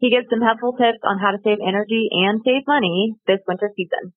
He 0.00 0.08
gives 0.08 0.26
some 0.30 0.40
helpful 0.40 0.72
tips 0.72 1.04
on 1.04 1.18
how 1.20 1.36
to 1.36 1.42
save 1.44 1.58
energy 1.60 2.08
and 2.10 2.40
save 2.40 2.64
money 2.66 3.14
this 3.26 3.44
winter 3.46 3.70
season. 3.76 4.16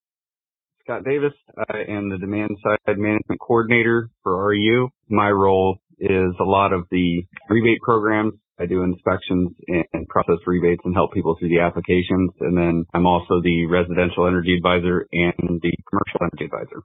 Scott 0.84 1.04
Davis. 1.04 1.34
I 1.70 1.84
am 1.90 2.10
the 2.10 2.18
demand 2.18 2.58
side 2.64 2.98
management 2.98 3.40
coordinator 3.40 4.10
for 4.24 4.34
REU. 4.50 4.90
My 5.10 5.30
role 5.30 5.78
is 6.00 6.34
a 6.40 6.44
lot 6.44 6.74
of 6.74 6.86
the 6.92 7.24
rebate 7.50 7.82
programs. 7.82 8.34
I 8.60 8.66
do 8.66 8.84
inspections 8.84 9.54
and 9.68 10.08
process 10.08 10.38
rebates 10.46 10.82
and 10.86 10.94
help 10.94 11.14
people 11.14 11.36
through 11.38 11.50
the 11.50 11.62
applications. 11.62 12.32
And 12.42 12.58
then 12.58 12.86
I'm 12.94 13.06
also 13.06 13.42
the 13.42 13.66
residential 13.66 14.28
energy 14.28 14.56
advisor 14.56 15.08
and 15.12 15.62
the 15.62 15.74
commercial 15.90 16.22
energy 16.22 16.46
advisor. 16.46 16.84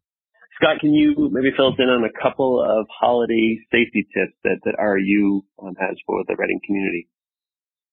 Scott, 0.56 0.80
can 0.80 0.94
you 0.94 1.28
maybe 1.30 1.52
fill 1.54 1.68
us 1.68 1.78
in 1.78 1.88
on 1.88 2.04
a 2.04 2.12
couple 2.22 2.64
of 2.64 2.86
holiday 2.88 3.60
safety 3.70 4.08
tips 4.08 4.32
that, 4.44 4.56
that 4.64 4.80
REU 4.80 5.42
um, 5.60 5.74
has 5.76 5.96
for 6.06 6.24
the 6.26 6.36
Redding 6.38 6.60
community? 6.64 7.08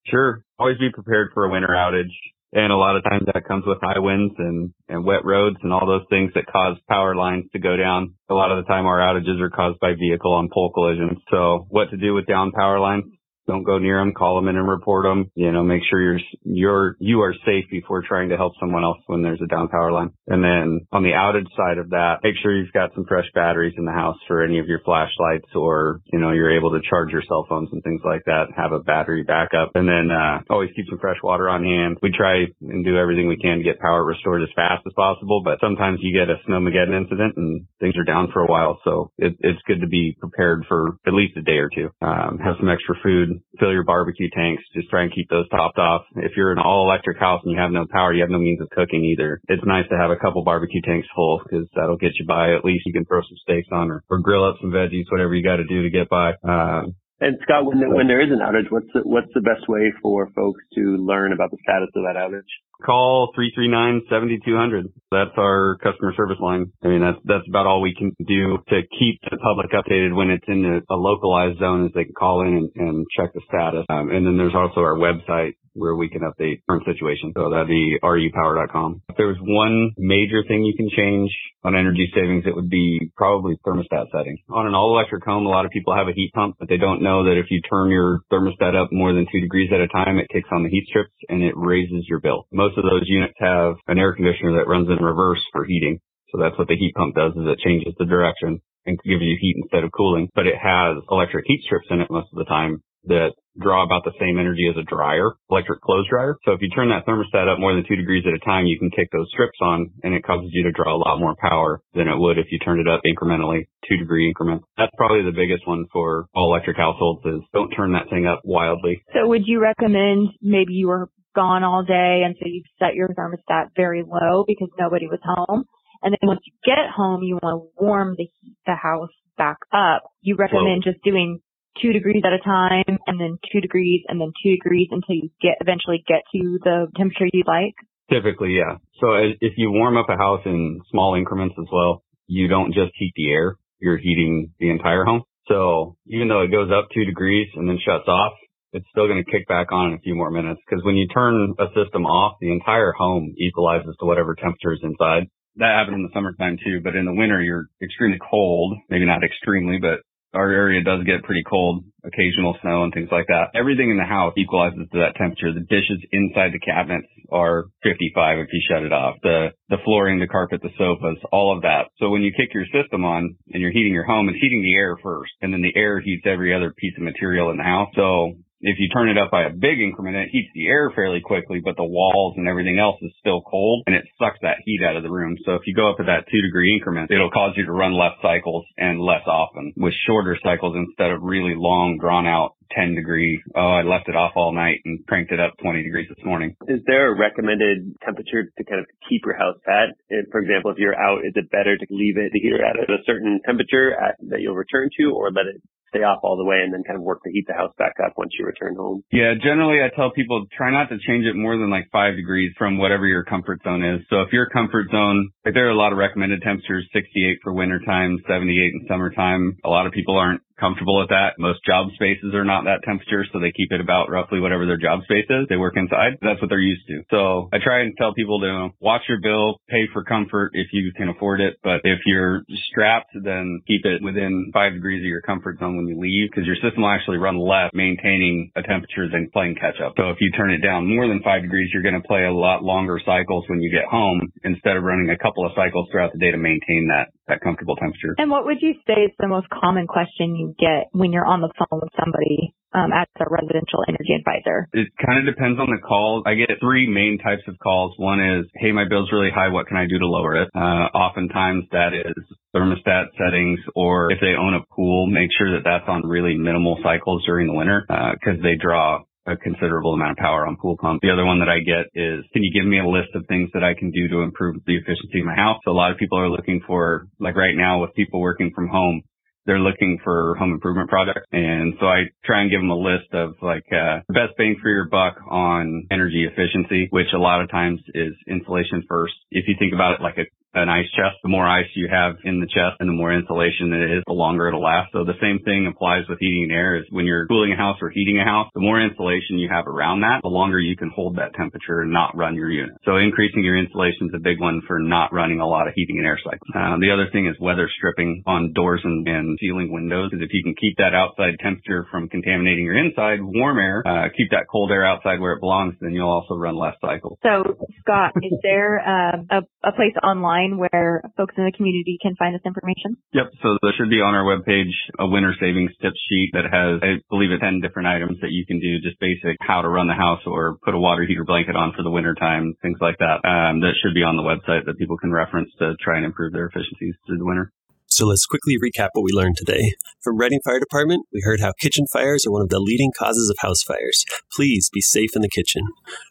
Sure. 0.07 0.45
Always 0.59 0.77
be 0.77 0.89
prepared 0.93 1.31
for 1.33 1.43
a 1.43 1.51
winter 1.51 1.75
outage. 1.75 2.11
And 2.55 2.71
a 2.71 2.77
lot 2.77 2.95
of 2.95 3.03
times 3.03 3.25
that 3.33 3.47
comes 3.47 3.65
with 3.65 3.79
high 3.81 3.97
winds 3.97 4.35
and, 4.37 4.73
and 4.87 5.03
wet 5.03 5.25
roads 5.25 5.57
and 5.63 5.73
all 5.73 5.87
those 5.87 6.05
things 6.09 6.31
that 6.35 6.45
cause 6.45 6.77
power 6.87 7.15
lines 7.15 7.45
to 7.53 7.59
go 7.59 7.75
down. 7.75 8.13
A 8.29 8.35
lot 8.35 8.51
of 8.51 8.63
the 8.63 8.67
time 8.67 8.85
our 8.85 8.99
outages 8.99 9.41
are 9.41 9.49
caused 9.49 9.79
by 9.79 9.93
vehicle 9.99 10.33
on 10.33 10.49
pole 10.53 10.71
collisions. 10.71 11.17
So 11.31 11.65
what 11.69 11.89
to 11.89 11.97
do 11.97 12.13
with 12.13 12.27
down 12.27 12.51
power 12.51 12.79
lines? 12.79 13.05
Don't 13.47 13.63
go 13.63 13.77
near 13.77 13.99
them. 13.99 14.13
Call 14.13 14.35
them 14.35 14.47
in 14.47 14.55
and 14.55 14.67
report 14.67 15.05
them. 15.05 15.31
You 15.35 15.51
know, 15.51 15.63
make 15.63 15.81
sure 15.89 16.01
you're 16.01 16.19
you're 16.43 16.95
you 16.99 17.21
are 17.21 17.33
safe 17.45 17.65
before 17.69 18.01
trying 18.01 18.29
to 18.29 18.37
help 18.37 18.53
someone 18.59 18.83
else 18.83 18.99
when 19.07 19.21
there's 19.21 19.41
a 19.41 19.47
down 19.47 19.67
power 19.67 19.91
line. 19.91 20.11
And 20.27 20.43
then 20.43 20.87
on 20.91 21.03
the 21.03 21.11
outage 21.11 21.49
side 21.55 21.77
of 21.77 21.89
that, 21.89 22.19
make 22.23 22.35
sure 22.41 22.55
you've 22.55 22.71
got 22.71 22.93
some 22.95 23.05
fresh 23.05 23.25
batteries 23.33 23.75
in 23.77 23.85
the 23.85 23.91
house 23.91 24.17
for 24.27 24.43
any 24.43 24.59
of 24.59 24.67
your 24.67 24.79
flashlights, 24.79 25.49
or 25.55 26.01
you 26.11 26.19
know 26.19 26.31
you're 26.31 26.55
able 26.55 26.71
to 26.71 26.87
charge 26.89 27.11
your 27.11 27.23
cell 27.27 27.45
phones 27.49 27.69
and 27.71 27.83
things 27.83 28.01
like 28.05 28.23
that. 28.25 28.47
Have 28.55 28.71
a 28.71 28.79
battery 28.79 29.23
backup, 29.23 29.71
and 29.75 29.87
then 29.87 30.09
uh, 30.09 30.39
always 30.49 30.69
keep 30.75 30.85
some 30.89 30.99
fresh 30.99 31.17
water 31.21 31.49
on 31.49 31.63
hand. 31.63 31.97
We 32.01 32.11
try 32.11 32.45
and 32.61 32.85
do 32.85 32.97
everything 32.97 33.27
we 33.27 33.37
can 33.37 33.57
to 33.57 33.63
get 33.63 33.79
power 33.79 34.03
restored 34.03 34.43
as 34.43 34.49
fast 34.55 34.83
as 34.87 34.93
possible, 34.95 35.41
but 35.43 35.59
sometimes 35.59 35.99
you 36.01 36.17
get 36.17 36.29
a 36.29 36.39
snowmageddon 36.47 36.95
incident 36.95 37.35
and 37.35 37.65
things 37.79 37.95
are 37.97 38.03
down 38.03 38.29
for 38.31 38.41
a 38.41 38.47
while. 38.47 38.79
So 38.83 39.11
it, 39.17 39.35
it's 39.39 39.61
good 39.67 39.81
to 39.81 39.87
be 39.87 40.15
prepared 40.19 40.65
for 40.67 40.97
at 41.05 41.13
least 41.13 41.37
a 41.37 41.41
day 41.41 41.57
or 41.57 41.69
two. 41.73 41.89
Um, 42.01 42.39
have 42.39 42.55
some 42.59 42.69
extra 42.69 42.95
food 43.03 43.32
fill 43.59 43.71
your 43.71 43.83
barbecue 43.83 44.29
tanks. 44.35 44.63
Just 44.73 44.89
try 44.89 45.03
and 45.03 45.13
keep 45.13 45.29
those 45.29 45.47
topped 45.49 45.77
off. 45.77 46.03
If 46.15 46.33
you're 46.35 46.51
an 46.51 46.59
all 46.59 46.89
electric 46.89 47.19
house 47.19 47.41
and 47.43 47.51
you 47.51 47.59
have 47.59 47.71
no 47.71 47.85
power, 47.89 48.13
you 48.13 48.21
have 48.21 48.29
no 48.29 48.39
means 48.39 48.61
of 48.61 48.69
cooking 48.69 49.03
either. 49.05 49.41
It's 49.47 49.63
nice 49.65 49.87
to 49.89 49.97
have 49.97 50.11
a 50.11 50.17
couple 50.17 50.43
barbecue 50.43 50.81
tanks 50.81 51.07
full 51.15 51.41
because 51.43 51.67
that'll 51.75 51.97
get 51.97 52.13
you 52.19 52.25
by. 52.25 52.53
At 52.53 52.65
least 52.65 52.85
you 52.85 52.93
can 52.93 53.05
throw 53.05 53.21
some 53.21 53.37
steaks 53.41 53.69
on 53.71 53.91
or, 53.91 54.03
or 54.09 54.19
grill 54.19 54.43
up 54.47 54.57
some 54.61 54.71
veggies, 54.71 55.09
whatever 55.09 55.33
you 55.33 55.43
got 55.43 55.57
to 55.57 55.65
do 55.65 55.83
to 55.83 55.89
get 55.89 56.09
by. 56.09 56.33
Um, 56.43 56.95
And 57.23 57.39
Scott, 57.43 57.63
when 57.65 57.79
when 57.95 58.07
there 58.07 58.19
is 58.19 58.31
an 58.35 58.43
outage, 58.43 58.67
what's 58.69 58.91
the, 58.93 58.99
what's 59.07 59.31
the 59.33 59.39
best 59.39 59.69
way 59.69 59.93
for 60.01 60.27
folks 60.35 60.59
to 60.75 60.81
learn 60.99 61.31
about 61.31 61.51
the 61.51 61.57
status 61.63 61.87
of 61.95 62.03
that 62.03 62.19
outage? 62.19 62.51
Call 62.83 63.31
339-7200. 63.39 64.91
That's 65.09 65.31
our 65.37 65.77
customer 65.81 66.13
service 66.17 66.35
line. 66.41 66.73
I 66.83 66.87
mean, 66.89 66.99
that's, 66.99 67.19
that's 67.23 67.47
about 67.47 67.65
all 67.65 67.81
we 67.81 67.95
can 67.95 68.11
do 68.27 68.57
to 68.67 68.81
keep 68.99 69.21
the 69.23 69.37
public 69.39 69.71
updated 69.71 70.13
when 70.13 70.31
it's 70.31 70.43
in 70.49 70.65
a, 70.65 70.93
a 70.93 70.97
localized 70.97 71.59
zone 71.59 71.85
is 71.85 71.93
they 71.95 72.03
can 72.03 72.13
call 72.13 72.41
in 72.41 72.59
and, 72.59 72.71
and 72.75 73.05
check 73.15 73.31
the 73.33 73.39
status. 73.47 73.85
Um, 73.87 74.11
and 74.11 74.27
then 74.27 74.35
there's 74.35 74.55
also 74.55 74.81
our 74.81 74.99
website 74.99 75.55
where 75.73 75.95
we 75.95 76.09
can 76.09 76.21
update 76.21 76.61
current 76.69 76.85
situation. 76.85 77.33
So 77.35 77.49
that'd 77.49 77.67
be 77.67 77.97
rupower.com. 78.01 79.01
If 79.09 79.17
there 79.17 79.27
was 79.27 79.37
one 79.41 79.91
major 79.97 80.43
thing 80.47 80.63
you 80.63 80.75
can 80.75 80.89
change 80.89 81.31
on 81.63 81.75
energy 81.75 82.11
savings, 82.13 82.45
it 82.45 82.55
would 82.55 82.69
be 82.69 83.11
probably 83.15 83.57
thermostat 83.65 84.11
settings. 84.11 84.39
On 84.49 84.67
an 84.67 84.75
all 84.75 84.95
electric 84.95 85.23
home, 85.23 85.45
a 85.45 85.49
lot 85.49 85.65
of 85.65 85.71
people 85.71 85.95
have 85.95 86.07
a 86.07 86.13
heat 86.13 86.31
pump, 86.33 86.55
but 86.59 86.69
they 86.69 86.77
don't 86.77 87.01
know 87.01 87.25
that 87.25 87.37
if 87.37 87.47
you 87.49 87.61
turn 87.61 87.89
your 87.89 88.21
thermostat 88.31 88.75
up 88.75 88.89
more 88.91 89.13
than 89.13 89.27
two 89.31 89.41
degrees 89.41 89.71
at 89.73 89.81
a 89.81 89.87
time, 89.87 90.17
it 90.17 90.29
kicks 90.31 90.49
on 90.51 90.63
the 90.63 90.69
heat 90.69 90.85
strips 90.87 91.13
and 91.29 91.43
it 91.43 91.53
raises 91.55 92.05
your 92.07 92.19
bill. 92.19 92.47
Most 92.51 92.77
of 92.77 92.83
those 92.83 93.03
units 93.05 93.33
have 93.39 93.75
an 93.87 93.99
air 93.99 94.13
conditioner 94.13 94.57
that 94.57 94.67
runs 94.67 94.89
in 94.89 95.03
reverse 95.03 95.41
for 95.51 95.65
heating. 95.65 95.99
So 96.31 96.39
that's 96.39 96.57
what 96.57 96.67
the 96.67 96.75
heat 96.75 96.93
pump 96.95 97.15
does 97.15 97.33
is 97.33 97.45
it 97.45 97.59
changes 97.59 97.93
the 97.97 98.05
direction 98.05 98.61
and 98.85 98.99
gives 99.05 99.21
you 99.21 99.37
heat 99.39 99.55
instead 99.61 99.83
of 99.83 99.91
cooling, 99.91 100.29
but 100.35 100.47
it 100.47 100.55
has 100.61 100.97
electric 101.09 101.45
heat 101.47 101.61
strips 101.63 101.87
in 101.89 102.01
it 102.01 102.11
most 102.11 102.27
of 102.33 102.37
the 102.37 102.45
time 102.45 102.81
that 103.05 103.33
draw 103.59 103.85
about 103.85 104.03
the 104.03 104.13
same 104.19 104.39
energy 104.39 104.65
as 104.69 104.77
a 104.77 104.83
dryer, 104.83 105.33
electric 105.49 105.81
clothes 105.81 106.07
dryer. 106.09 106.37
So 106.45 106.53
if 106.53 106.61
you 106.61 106.69
turn 106.69 106.89
that 106.89 107.05
thermostat 107.05 107.51
up 107.51 107.59
more 107.59 107.73
than 107.75 107.85
two 107.87 107.95
degrees 107.95 108.23
at 108.25 108.33
a 108.33 108.43
time, 108.43 108.65
you 108.65 108.79
can 108.79 108.89
kick 108.89 109.09
those 109.11 109.29
strips 109.29 109.57
on 109.61 109.91
and 110.03 110.13
it 110.13 110.23
causes 110.23 110.49
you 110.51 110.63
to 110.63 110.71
draw 110.71 110.95
a 110.95 110.97
lot 110.97 111.19
more 111.19 111.35
power 111.37 111.81
than 111.93 112.07
it 112.07 112.17
would 112.17 112.37
if 112.37 112.47
you 112.49 112.59
turned 112.59 112.81
it 112.81 112.87
up 112.87 113.01
incrementally, 113.05 113.67
two 113.87 113.97
degree 113.97 114.27
increments. 114.27 114.65
That's 114.77 114.91
probably 114.97 115.23
the 115.23 115.35
biggest 115.35 115.67
one 115.67 115.85
for 115.93 116.25
all 116.33 116.51
electric 116.51 116.77
households 116.77 117.25
is 117.25 117.41
don't 117.53 117.69
turn 117.69 117.93
that 117.93 118.09
thing 118.09 118.25
up 118.25 118.41
wildly. 118.43 119.03
So 119.13 119.27
would 119.27 119.43
you 119.45 119.61
recommend 119.61 120.29
maybe 120.41 120.73
you 120.73 120.87
were 120.87 121.09
gone 121.35 121.63
all 121.63 121.83
day 121.83 122.23
and 122.25 122.35
so 122.39 122.45
you 122.47 122.63
set 122.79 122.95
your 122.95 123.09
thermostat 123.09 123.69
very 123.75 124.03
low 124.03 124.45
because 124.47 124.69
nobody 124.79 125.07
was 125.07 125.19
home? 125.23 125.65
And 126.01 126.11
then 126.11 126.27
once 126.27 126.41
you 126.45 126.53
get 126.65 126.91
home, 126.93 127.23
you 127.23 127.39
want 127.41 127.63
to 127.63 127.83
warm 127.83 128.15
the, 128.17 128.27
heat 128.41 128.57
the 128.65 128.75
house 128.75 129.09
back 129.37 129.57
up. 129.71 130.03
You 130.21 130.35
recommend 130.35 130.83
just 130.83 131.01
doing 131.03 131.39
two 131.81 131.93
degrees 131.93 132.23
at 132.25 132.33
a 132.33 132.43
time 132.43 132.97
and 133.07 133.19
then 133.19 133.37
two 133.51 133.61
degrees 133.61 134.03
and 134.07 134.19
then 134.19 134.31
two 134.43 134.51
degrees 134.51 134.87
until 134.91 135.15
you 135.15 135.29
get 135.41 135.57
eventually 135.61 136.03
get 136.07 136.23
to 136.33 136.59
the 136.63 136.87
temperature 136.95 137.27
you 137.31 137.43
like? 137.45 137.75
Typically, 138.11 138.57
yeah. 138.57 138.77
So 138.99 139.15
if 139.15 139.53
you 139.57 139.71
warm 139.71 139.97
up 139.97 140.07
a 140.09 140.17
house 140.17 140.41
in 140.45 140.81
small 140.91 141.15
increments 141.15 141.55
as 141.57 141.67
well, 141.71 142.03
you 142.27 142.47
don't 142.47 142.73
just 142.73 142.91
heat 142.95 143.13
the 143.15 143.31
air, 143.31 143.57
you're 143.79 143.97
heating 143.97 144.51
the 144.59 144.69
entire 144.69 145.03
home. 145.03 145.23
So 145.47 145.97
even 146.07 146.27
though 146.27 146.41
it 146.41 146.51
goes 146.51 146.69
up 146.71 146.87
two 146.93 147.05
degrees 147.05 147.47
and 147.55 147.67
then 147.67 147.79
shuts 147.83 148.07
off, 148.07 148.33
it's 148.71 148.87
still 148.89 149.07
going 149.07 149.23
to 149.23 149.31
kick 149.31 149.47
back 149.47 149.71
on 149.71 149.91
in 149.91 149.93
a 149.93 149.99
few 149.99 150.15
more 150.15 150.31
minutes 150.31 150.59
because 150.65 150.83
when 150.83 150.95
you 150.95 151.07
turn 151.07 151.53
a 151.59 151.67
system 151.75 152.05
off, 152.05 152.37
the 152.41 152.51
entire 152.51 152.91
home 152.91 153.33
equalizes 153.37 153.95
to 153.99 154.05
whatever 154.05 154.35
temperature 154.35 154.73
is 154.73 154.79
inside. 154.81 155.29
That 155.57 155.77
happens 155.77 155.95
in 155.95 156.03
the 156.03 156.13
summertime 156.13 156.57
too, 156.57 156.81
but 156.83 156.95
in 156.95 157.05
the 157.05 157.13
winter 157.13 157.41
you're 157.41 157.67
extremely 157.81 158.17
cold, 158.17 158.77
maybe 158.89 159.05
not 159.05 159.23
extremely, 159.23 159.77
but 159.77 160.01
our 160.33 160.51
area 160.51 160.83
does 160.83 161.03
get 161.05 161.23
pretty 161.23 161.43
cold, 161.47 161.83
occasional 162.03 162.57
snow 162.61 162.83
and 162.83 162.93
things 162.93 163.09
like 163.11 163.27
that. 163.27 163.53
Everything 163.55 163.89
in 163.89 163.97
the 163.97 164.03
house 164.03 164.33
equalizes 164.37 164.89
to 164.91 164.99
that 164.99 165.15
temperature. 165.15 165.53
The 165.53 165.65
dishes 165.69 166.01
inside 166.11 166.51
the 166.53 166.59
cabinets 166.59 167.07
are 167.31 167.65
55 167.83 168.39
if 168.39 168.47
you 168.51 168.61
shut 168.67 168.83
it 168.83 168.93
off. 168.93 169.15
The 169.21 169.49
the 169.69 169.77
flooring, 169.85 170.19
the 170.19 170.27
carpet, 170.27 170.61
the 170.61 170.73
sofas, 170.77 171.17
all 171.31 171.55
of 171.55 171.63
that. 171.63 171.89
So 171.97 172.09
when 172.09 172.21
you 172.21 172.31
kick 172.35 172.53
your 172.53 172.65
system 172.73 173.05
on 173.05 173.35
and 173.51 173.61
you're 173.61 173.71
heating 173.71 173.93
your 173.93 174.05
home, 174.05 174.29
it's 174.29 174.41
heating 174.41 174.61
the 174.61 174.75
air 174.75 174.97
first, 175.01 175.31
and 175.41 175.53
then 175.53 175.61
the 175.61 175.75
air 175.75 175.99
heats 175.99 176.25
every 176.25 176.53
other 176.53 176.73
piece 176.75 176.93
of 176.97 177.03
material 177.03 177.49
in 177.51 177.57
the 177.57 177.63
house. 177.63 177.89
So 177.95 178.33
if 178.63 178.79
you 178.79 178.87
turn 178.89 179.09
it 179.09 179.17
up 179.17 179.29
by 179.29 179.43
a 179.43 179.51
big 179.51 179.79
increment, 179.83 180.15
it 180.15 180.29
heats 180.31 180.49
the 180.55 180.67
air 180.67 180.89
fairly 180.95 181.19
quickly, 181.19 181.59
but 181.63 181.75
the 181.75 181.83
walls 181.83 182.35
and 182.37 182.47
everything 182.47 182.79
else 182.79 182.95
is 183.01 183.11
still 183.19 183.41
cold 183.41 183.83
and 183.87 183.95
it 183.95 184.07
sucks 184.17 184.39
that 184.41 184.63
heat 184.63 184.79
out 184.87 184.95
of 184.95 185.03
the 185.03 185.11
room. 185.11 185.35
So 185.45 185.55
if 185.55 185.67
you 185.67 185.75
go 185.75 185.91
up 185.91 185.99
at 185.99 186.07
that 186.07 186.25
two 186.31 186.41
degree 186.41 186.73
increment, 186.73 187.11
it'll 187.11 187.29
cause 187.29 187.53
you 187.57 187.65
to 187.65 187.71
run 187.71 187.93
less 187.93 188.15
cycles 188.21 188.65
and 188.77 188.99
less 188.99 189.27
often 189.27 189.73
with 189.75 189.93
shorter 190.07 190.37
cycles 190.41 190.75
instead 190.75 191.11
of 191.11 191.21
really 191.21 191.53
long 191.55 191.97
drawn 191.99 192.25
out 192.25 192.55
10 192.71 192.95
degree. 192.95 193.43
Oh, 193.53 193.75
I 193.75 193.83
left 193.83 194.07
it 194.07 194.15
off 194.15 194.33
all 194.35 194.53
night 194.53 194.79
and 194.85 195.05
cranked 195.05 195.31
it 195.31 195.39
up 195.39 195.53
20 195.61 195.83
degrees 195.83 196.07
this 196.09 196.23
morning. 196.25 196.55
Is 196.67 196.79
there 196.87 197.11
a 197.11 197.19
recommended 197.19 197.93
temperature 198.03 198.49
to 198.57 198.63
kind 198.63 198.79
of 198.79 198.87
keep 199.09 199.21
your 199.25 199.37
house 199.37 199.59
at? 199.67 199.93
If, 200.09 200.31
for 200.31 200.39
example, 200.39 200.71
if 200.71 200.77
you're 200.77 200.97
out, 200.97 201.25
is 201.25 201.33
it 201.35 201.51
better 201.51 201.77
to 201.77 201.85
leave 201.91 202.17
it 202.17 202.31
the 202.31 202.39
heater 202.39 202.63
at 202.63 202.79
a 202.79 203.03
certain 203.05 203.41
temperature 203.45 203.93
at, 203.93 204.15
that 204.29 204.41
you'll 204.41 204.55
return 204.55 204.89
to 204.97 205.11
or 205.11 205.31
let 205.31 205.45
it 205.45 205.61
stay 205.93 206.01
off 206.01 206.19
all 206.23 206.37
the 206.37 206.43
way 206.43 206.65
and 206.65 206.73
then 206.73 206.83
kind 206.83 206.97
of 206.97 207.03
work 207.03 207.21
to 207.23 207.31
heat 207.31 207.45
the 207.47 207.53
house 207.53 207.71
back 207.77 207.93
up 208.03 208.17
once 208.17 208.31
you 208.37 208.45
return 208.45 208.75
home? 208.75 209.03
Yeah, 209.11 209.37
generally 209.37 209.85
I 209.85 209.93
tell 209.93 210.11
people 210.11 210.45
try 210.55 210.71
not 210.71 210.89
to 210.89 210.97
change 211.05 211.25
it 211.25 211.35
more 211.37 211.57
than 211.57 211.69
like 211.69 211.89
five 211.91 212.15
degrees 212.15 212.51
from 212.57 212.77
whatever 212.77 213.05
your 213.05 213.23
comfort 213.23 213.61
zone 213.63 213.83
is. 213.83 214.01
So 214.09 214.21
if 214.21 214.33
your 214.33 214.49
comfort 214.49 214.89
zone, 214.91 215.29
like 215.45 215.53
there 215.53 215.67
are 215.67 215.75
a 215.75 215.77
lot 215.77 215.91
of 215.91 215.97
recommended 215.97 216.41
temperatures, 216.41 216.89
68 216.93 217.39
for 217.43 217.53
winter 217.53 217.79
time, 217.85 218.17
78 218.27 218.49
in 218.49 218.85
summertime. 218.87 219.57
A 219.63 219.69
lot 219.69 219.85
of 219.85 219.93
people 219.93 220.17
aren't 220.17 220.41
comfortable 220.59 220.99
with 220.99 221.09
that. 221.09 221.35
Most 221.37 221.59
job 221.65 221.87
spaces 221.95 222.33
are 222.33 222.45
not 222.45 222.63
that 222.65 222.83
temperature, 222.85 223.25
so 223.31 223.39
they 223.39 223.51
keep 223.51 223.71
it 223.71 223.81
about 223.81 224.09
roughly 224.09 224.39
whatever 224.39 224.65
their 224.65 224.77
job 224.77 225.03
space 225.03 225.25
is. 225.29 225.47
They 225.49 225.57
work 225.57 225.75
inside. 225.75 226.17
That's 226.21 226.39
what 226.41 226.49
they're 226.49 226.59
used 226.59 226.87
to. 226.87 227.03
So 227.09 227.49
I 227.51 227.57
try 227.63 227.81
and 227.81 227.95
tell 227.97 228.13
people 228.13 228.39
to 228.41 228.69
watch 228.79 229.01
your 229.09 229.19
bill, 229.21 229.59
pay 229.69 229.87
for 229.91 230.03
comfort 230.03 230.51
if 230.53 230.67
you 230.71 230.91
can 230.95 231.09
afford 231.09 231.41
it. 231.41 231.57
But 231.63 231.81
if 231.83 231.99
you're 232.05 232.43
strapped, 232.71 233.11
then 233.13 233.61
keep 233.67 233.85
it 233.85 234.01
within 234.03 234.51
five 234.53 234.73
degrees 234.73 235.01
of 235.01 235.07
your 235.07 235.21
comfort 235.21 235.59
zone 235.59 235.77
when 235.83 235.91
you 235.91 235.99
leave 235.99 236.31
because 236.31 236.47
your 236.47 236.55
system 236.63 236.83
will 236.83 236.89
actually 236.89 237.17
run 237.17 237.37
less 237.37 237.69
maintaining 237.73 238.51
a 238.55 238.63
temperature 238.63 239.11
than 239.11 239.29
playing 239.33 239.55
catch 239.59 239.79
up. 239.83 239.93
So 239.97 240.09
if 240.09 240.17
you 240.19 240.31
turn 240.31 240.51
it 240.51 240.63
down 240.63 240.87
more 240.87 241.07
than 241.07 241.21
five 241.23 241.43
degrees, 241.43 241.69
you're 241.73 241.83
going 241.83 241.99
to 241.99 242.07
play 242.07 242.23
a 242.23 242.31
lot 242.31 242.63
longer 242.63 242.99
cycles 243.05 243.43
when 243.47 243.61
you 243.61 243.69
get 243.69 243.85
home 243.85 244.31
instead 244.43 244.77
of 244.77 244.83
running 244.83 245.09
a 245.09 245.17
couple 245.17 245.45
of 245.45 245.51
cycles 245.55 245.87
throughout 245.91 246.13
the 246.13 246.19
day 246.19 246.31
to 246.31 246.37
maintain 246.37 246.87
that, 246.87 247.11
that 247.27 247.41
comfortable 247.41 247.75
temperature. 247.75 248.15
And 248.17 248.29
what 248.29 248.45
would 248.45 248.57
you 248.61 248.73
say 248.87 249.07
is 249.07 249.11
the 249.19 249.27
most 249.27 249.47
common 249.49 249.87
question 249.87 250.35
you 250.35 250.55
get 250.59 250.89
when 250.91 251.11
you're 251.11 251.25
on 251.25 251.41
the 251.41 251.51
phone 251.57 251.79
with 251.79 251.91
somebody 251.97 252.53
um, 252.73 252.91
as 252.91 253.07
a 253.19 253.25
residential 253.29 253.85
energy 253.87 254.13
advisor? 254.17 254.67
It 254.73 254.89
kind 254.99 255.19
of 255.19 255.25
depends 255.33 255.59
on 255.59 255.69
the 255.69 255.79
call. 255.79 256.23
I 256.25 256.35
get 256.35 256.49
three 256.59 256.89
main 256.89 257.19
types 257.23 257.43
of 257.47 257.57
calls. 257.59 257.93
One 257.97 258.19
is, 258.19 258.45
hey, 258.55 258.71
my 258.71 258.87
bill's 258.87 259.11
really 259.11 259.31
high. 259.33 259.49
What 259.49 259.67
can 259.67 259.77
I 259.77 259.85
do 259.87 259.99
to 259.99 260.07
lower 260.07 260.35
it? 260.41 260.49
Uh, 260.53 260.91
oftentimes 260.91 261.65
that 261.71 261.93
is 261.93 262.17
thermostat 262.55 263.15
settings 263.17 263.59
or 263.75 264.11
if 264.11 264.19
they 264.19 264.35
own 264.37 264.53
a 264.53 264.61
pool, 264.75 265.07
make 265.07 265.29
sure 265.37 265.55
that 265.55 265.63
that's 265.63 265.87
on 265.87 266.05
really 266.05 266.37
minimal 266.37 266.77
cycles 266.83 267.23
during 267.25 267.47
the 267.47 267.53
winter 267.53 267.85
because 267.87 268.39
uh, 268.39 268.43
they 268.43 268.55
draw 268.61 268.99
a 269.25 269.37
considerable 269.37 269.93
amount 269.93 270.11
of 270.11 270.17
power 270.17 270.45
on 270.45 270.57
pool 270.57 270.77
pumps. 270.77 270.99
The 271.01 271.11
other 271.11 271.25
one 271.25 271.39
that 271.39 271.49
I 271.49 271.59
get 271.59 271.87
is, 271.95 272.25
can 272.33 272.43
you 272.43 272.51
give 272.53 272.67
me 272.67 272.79
a 272.79 272.87
list 272.87 273.15
of 273.15 273.25
things 273.27 273.49
that 273.53 273.63
I 273.63 273.73
can 273.73 273.91
do 273.91 274.07
to 274.09 274.21
improve 274.21 274.57
the 274.65 274.75
efficiency 274.75 275.19
of 275.19 275.25
my 275.25 275.35
house? 275.35 275.59
So 275.63 275.71
a 275.71 275.79
lot 275.79 275.91
of 275.91 275.97
people 275.97 276.19
are 276.19 276.29
looking 276.29 276.61
for, 276.67 277.07
like 277.19 277.35
right 277.35 277.55
now 277.55 277.81
with 277.81 277.93
people 277.93 278.19
working 278.19 278.51
from 278.53 278.67
home, 278.67 279.01
they're 279.45 279.59
looking 279.59 279.99
for 280.03 280.35
home 280.35 280.51
improvement 280.51 280.89
projects. 280.89 281.27
And 281.31 281.73
so 281.79 281.85
I 281.85 282.03
try 282.23 282.41
and 282.41 282.51
give 282.51 282.61
them 282.61 282.69
a 282.69 282.79
list 282.79 283.11
of 283.13 283.35
like, 283.41 283.65
uh, 283.71 283.99
the 284.07 284.13
best 284.13 284.37
bang 284.37 284.55
for 284.61 284.69
your 284.69 284.87
buck 284.87 285.15
on 285.29 285.87
energy 285.91 286.25
efficiency, 286.25 286.87
which 286.91 287.11
a 287.13 287.19
lot 287.19 287.41
of 287.41 287.51
times 287.51 287.81
is 287.93 288.13
insulation 288.27 288.83
first. 288.87 289.13
If 289.31 289.45
you 289.47 289.55
think 289.59 289.73
about 289.73 289.95
it 289.95 290.01
like 290.01 290.17
a 290.17 290.27
an 290.53 290.69
ice 290.69 290.89
chest. 290.95 291.17
The 291.23 291.29
more 291.29 291.47
ice 291.47 291.69
you 291.75 291.87
have 291.89 292.15
in 292.23 292.39
the 292.39 292.47
chest 292.47 292.77
and 292.79 292.87
the 292.87 292.93
more 292.93 293.13
insulation 293.13 293.73
it 293.73 293.97
is, 293.97 294.03
the 294.05 294.13
longer 294.13 294.47
it'll 294.47 294.61
last. 294.61 294.91
So 294.93 295.03
the 295.03 295.17
same 295.21 295.39
thing 295.43 295.67
applies 295.67 296.05
with 296.07 296.19
heating 296.19 296.49
and 296.49 296.53
air 296.53 296.77
is 296.77 296.85
when 296.89 297.05
you're 297.05 297.27
cooling 297.27 297.53
a 297.53 297.57
house 297.57 297.77
or 297.81 297.89
heating 297.89 298.19
a 298.19 298.25
house, 298.25 298.49
the 298.53 298.61
more 298.61 298.79
insulation 298.79 299.39
you 299.41 299.49
have 299.49 299.67
around 299.67 300.01
that, 300.01 300.21
the 300.21 300.29
longer 300.29 300.59
you 300.59 300.75
can 300.75 300.91
hold 300.93 301.17
that 301.17 301.33
temperature 301.33 301.81
and 301.81 301.91
not 301.91 302.15
run 302.15 302.35
your 302.35 302.49
unit. 302.49 302.75
So 302.85 302.97
increasing 302.97 303.43
your 303.43 303.57
insulation 303.57 304.09
is 304.09 304.15
a 304.15 304.21
big 304.21 304.39
one 304.39 304.61
for 304.67 304.79
not 304.79 305.13
running 305.13 305.39
a 305.39 305.47
lot 305.47 305.67
of 305.67 305.73
heating 305.73 305.97
and 305.97 306.05
air 306.05 306.19
cycles. 306.23 306.49
Uh, 306.53 306.77
the 306.79 306.91
other 306.93 307.09
thing 307.11 307.27
is 307.27 307.35
weather 307.39 307.69
stripping 307.77 308.23
on 308.25 308.53
doors 308.53 308.81
and, 308.83 309.07
and 309.07 309.37
sealing 309.41 309.71
windows 309.71 310.11
because 310.11 310.23
if 310.23 310.33
you 310.33 310.43
can 310.43 310.55
keep 310.59 310.77
that 310.77 310.93
outside 310.93 311.33
temperature 311.41 311.85
from 311.89 312.09
contaminating 312.09 312.65
your 312.65 312.77
inside, 312.77 313.19
warm 313.21 313.57
air, 313.57 313.81
uh, 313.85 314.09
keep 314.15 314.29
that 314.31 314.45
cold 314.51 314.71
air 314.71 314.85
outside 314.85 315.19
where 315.19 315.33
it 315.33 315.39
belongs, 315.39 315.75
then 315.81 315.91
you'll 315.91 316.09
also 316.09 316.35
run 316.35 316.55
less 316.55 316.75
cycles. 316.81 317.17
So 317.23 317.57
Scott, 317.81 318.13
is 318.21 318.37
there 318.43 318.79
uh, 318.79 319.41
a, 319.41 319.67
a 319.67 319.71
place 319.71 319.95
online 320.03 320.42
online 320.43 320.57
where 320.57 321.01
folks 321.17 321.35
in 321.37 321.45
the 321.45 321.51
community 321.51 321.97
can 322.01 322.15
find 322.15 322.35
this 322.35 322.41
information? 322.45 322.97
Yep. 323.13 323.31
So 323.41 323.57
there 323.61 323.73
should 323.77 323.89
be 323.89 324.01
on 324.01 324.15
our 324.15 324.23
webpage 324.23 324.73
a 324.99 325.07
winter 325.07 325.33
savings 325.39 325.71
tips 325.81 325.99
sheet 326.09 326.31
that 326.33 326.45
has, 326.51 326.81
I 326.81 327.01
believe, 327.09 327.31
it 327.31 327.39
10 327.39 327.61
different 327.61 327.87
items 327.87 328.19
that 328.21 328.31
you 328.31 328.45
can 328.45 328.59
do, 328.59 328.79
just 328.81 328.99
basic 328.99 329.37
how 329.41 329.61
to 329.61 329.69
run 329.69 329.87
the 329.87 329.93
house 329.93 330.21
or 330.25 330.57
put 330.63 330.73
a 330.73 330.79
water 330.79 331.05
heater 331.05 331.25
blanket 331.25 331.55
on 331.55 331.73
for 331.75 331.83
the 331.83 331.91
winter 331.91 332.15
time, 332.15 332.53
things 332.61 332.77
like 332.81 332.97
that. 332.99 333.23
Um, 333.23 333.61
that 333.61 333.75
should 333.81 333.93
be 333.93 334.03
on 334.03 334.15
the 334.15 334.25
website 334.25 334.65
that 334.65 334.77
people 334.77 334.97
can 334.97 335.11
reference 335.11 335.49
to 335.59 335.75
try 335.81 335.97
and 335.97 336.05
improve 336.05 336.33
their 336.33 336.47
efficiencies 336.47 336.95
through 337.05 337.17
the 337.17 337.25
winter. 337.25 337.51
So 337.95 338.07
let's 338.07 338.25
quickly 338.25 338.55
recap 338.57 338.89
what 338.93 339.03
we 339.03 339.11
learned 339.11 339.35
today. 339.37 339.75
From 340.01 340.17
Redding 340.17 340.39
Fire 340.43 340.59
Department, 340.59 341.05
we 341.13 341.21
heard 341.23 341.41
how 341.41 341.53
kitchen 341.59 341.85
fires 341.93 342.25
are 342.25 342.31
one 342.31 342.41
of 342.41 342.49
the 342.49 342.59
leading 342.59 342.91
causes 342.97 343.29
of 343.29 343.37
house 343.41 343.61
fires. 343.61 344.03
Please 344.35 344.67
be 344.73 344.81
safe 344.81 345.11
in 345.15 345.21
the 345.21 345.29
kitchen. 345.29 345.61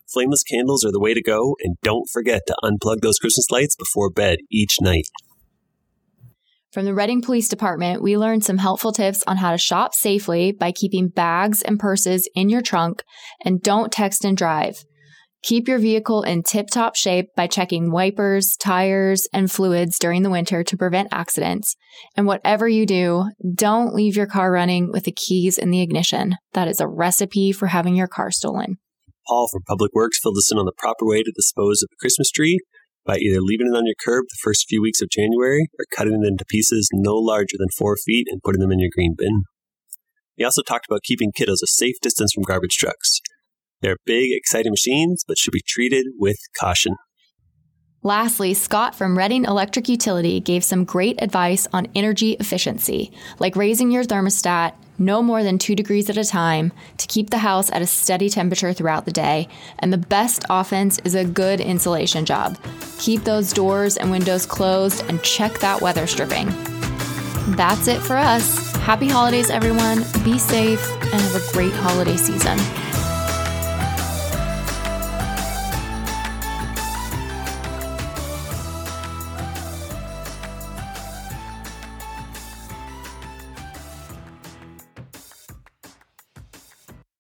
Flameless 0.08 0.44
candles 0.44 0.84
are 0.84 0.92
the 0.92 1.00
way 1.00 1.12
to 1.12 1.20
go, 1.20 1.56
and 1.60 1.74
don't 1.82 2.08
forget 2.08 2.42
to 2.46 2.56
unplug 2.62 3.00
those 3.00 3.18
Christmas 3.18 3.50
lights 3.50 3.74
before 3.74 4.10
bed 4.10 4.38
each 4.48 4.76
night. 4.80 5.08
From 6.70 6.84
the 6.84 6.94
Redding 6.94 7.20
Police 7.20 7.48
Department, 7.48 8.00
we 8.00 8.16
learned 8.16 8.44
some 8.44 8.58
helpful 8.58 8.92
tips 8.92 9.24
on 9.26 9.38
how 9.38 9.50
to 9.50 9.58
shop 9.58 9.92
safely 9.92 10.52
by 10.52 10.70
keeping 10.70 11.08
bags 11.08 11.62
and 11.62 11.80
purses 11.80 12.30
in 12.36 12.48
your 12.48 12.62
trunk 12.62 13.02
and 13.44 13.60
don't 13.60 13.90
text 13.90 14.24
and 14.24 14.36
drive. 14.36 14.84
Keep 15.42 15.66
your 15.66 15.78
vehicle 15.78 16.22
in 16.22 16.44
tip 16.44 16.68
top 16.68 16.94
shape 16.94 17.30
by 17.34 17.48
checking 17.48 17.90
wipers, 17.90 18.56
tires, 18.60 19.26
and 19.32 19.50
fluids 19.50 19.98
during 19.98 20.22
the 20.22 20.30
winter 20.30 20.62
to 20.62 20.76
prevent 20.76 21.08
accidents. 21.10 21.74
And 22.16 22.26
whatever 22.26 22.68
you 22.68 22.86
do, 22.86 23.24
don't 23.52 23.92
leave 23.92 24.16
your 24.16 24.28
car 24.28 24.52
running 24.52 24.92
with 24.92 25.02
the 25.02 25.12
keys 25.12 25.58
in 25.58 25.70
the 25.70 25.80
ignition. 25.80 26.36
That 26.52 26.68
is 26.68 26.78
a 26.78 26.86
recipe 26.86 27.50
for 27.50 27.66
having 27.66 27.96
your 27.96 28.06
car 28.06 28.30
stolen. 28.30 28.76
Paul 29.26 29.48
from 29.50 29.62
Public 29.66 29.92
Works 29.94 30.20
filled 30.22 30.36
us 30.36 30.50
in 30.52 30.58
on 30.58 30.64
the 30.64 30.72
proper 30.78 31.06
way 31.06 31.22
to 31.22 31.32
dispose 31.34 31.82
of 31.82 31.88
a 31.92 32.00
Christmas 32.00 32.30
tree 32.30 32.60
by 33.04 33.18
either 33.18 33.40
leaving 33.40 33.66
it 33.66 33.76
on 33.76 33.86
your 33.86 33.96
curb 34.04 34.24
the 34.28 34.38
first 34.42 34.66
few 34.68 34.80
weeks 34.80 35.00
of 35.00 35.10
January 35.10 35.66
or 35.76 35.86
cutting 35.96 36.22
it 36.22 36.26
into 36.26 36.44
pieces 36.44 36.88
no 36.92 37.14
larger 37.14 37.56
than 37.58 37.68
four 37.76 37.96
feet 37.96 38.28
and 38.30 38.42
putting 38.42 38.60
them 38.60 38.70
in 38.70 38.78
your 38.78 38.90
green 38.94 39.14
bin. 39.18 39.42
He 40.36 40.44
also 40.44 40.62
talked 40.62 40.86
about 40.88 41.02
keeping 41.02 41.32
kiddos 41.32 41.62
a 41.62 41.66
safe 41.66 41.96
distance 42.00 42.32
from 42.32 42.44
garbage 42.44 42.76
trucks. 42.76 43.20
They're 43.82 43.96
big, 44.06 44.30
exciting 44.32 44.72
machines, 44.72 45.24
but 45.26 45.38
should 45.38 45.52
be 45.52 45.62
treated 45.66 46.06
with 46.18 46.38
caution. 46.58 46.94
Lastly, 48.04 48.52
Scott 48.54 48.96
from 48.96 49.16
Redding 49.16 49.44
Electric 49.44 49.88
Utility 49.88 50.40
gave 50.40 50.64
some 50.64 50.84
great 50.84 51.22
advice 51.22 51.68
on 51.72 51.86
energy 51.94 52.32
efficiency, 52.32 53.12
like 53.38 53.54
raising 53.54 53.92
your 53.92 54.02
thermostat 54.02 54.74
no 54.98 55.22
more 55.22 55.44
than 55.44 55.56
two 55.56 55.76
degrees 55.76 56.10
at 56.10 56.16
a 56.16 56.24
time 56.24 56.72
to 56.98 57.06
keep 57.06 57.30
the 57.30 57.38
house 57.38 57.70
at 57.70 57.80
a 57.82 57.86
steady 57.86 58.28
temperature 58.28 58.72
throughout 58.72 59.04
the 59.04 59.12
day. 59.12 59.48
And 59.78 59.92
the 59.92 59.98
best 59.98 60.44
offense 60.50 60.98
is 61.04 61.14
a 61.14 61.24
good 61.24 61.60
insulation 61.60 62.24
job. 62.24 62.58
Keep 62.98 63.22
those 63.22 63.52
doors 63.52 63.96
and 63.96 64.10
windows 64.10 64.46
closed 64.46 65.04
and 65.08 65.22
check 65.22 65.60
that 65.60 65.80
weather 65.80 66.08
stripping. 66.08 66.48
That's 67.56 67.86
it 67.86 68.00
for 68.00 68.16
us. 68.16 68.74
Happy 68.76 69.08
holidays, 69.08 69.48
everyone. 69.48 69.98
Be 70.24 70.38
safe 70.38 70.90
and 71.02 71.20
have 71.20 71.36
a 71.36 71.52
great 71.52 71.72
holiday 71.72 72.16
season. 72.16 72.58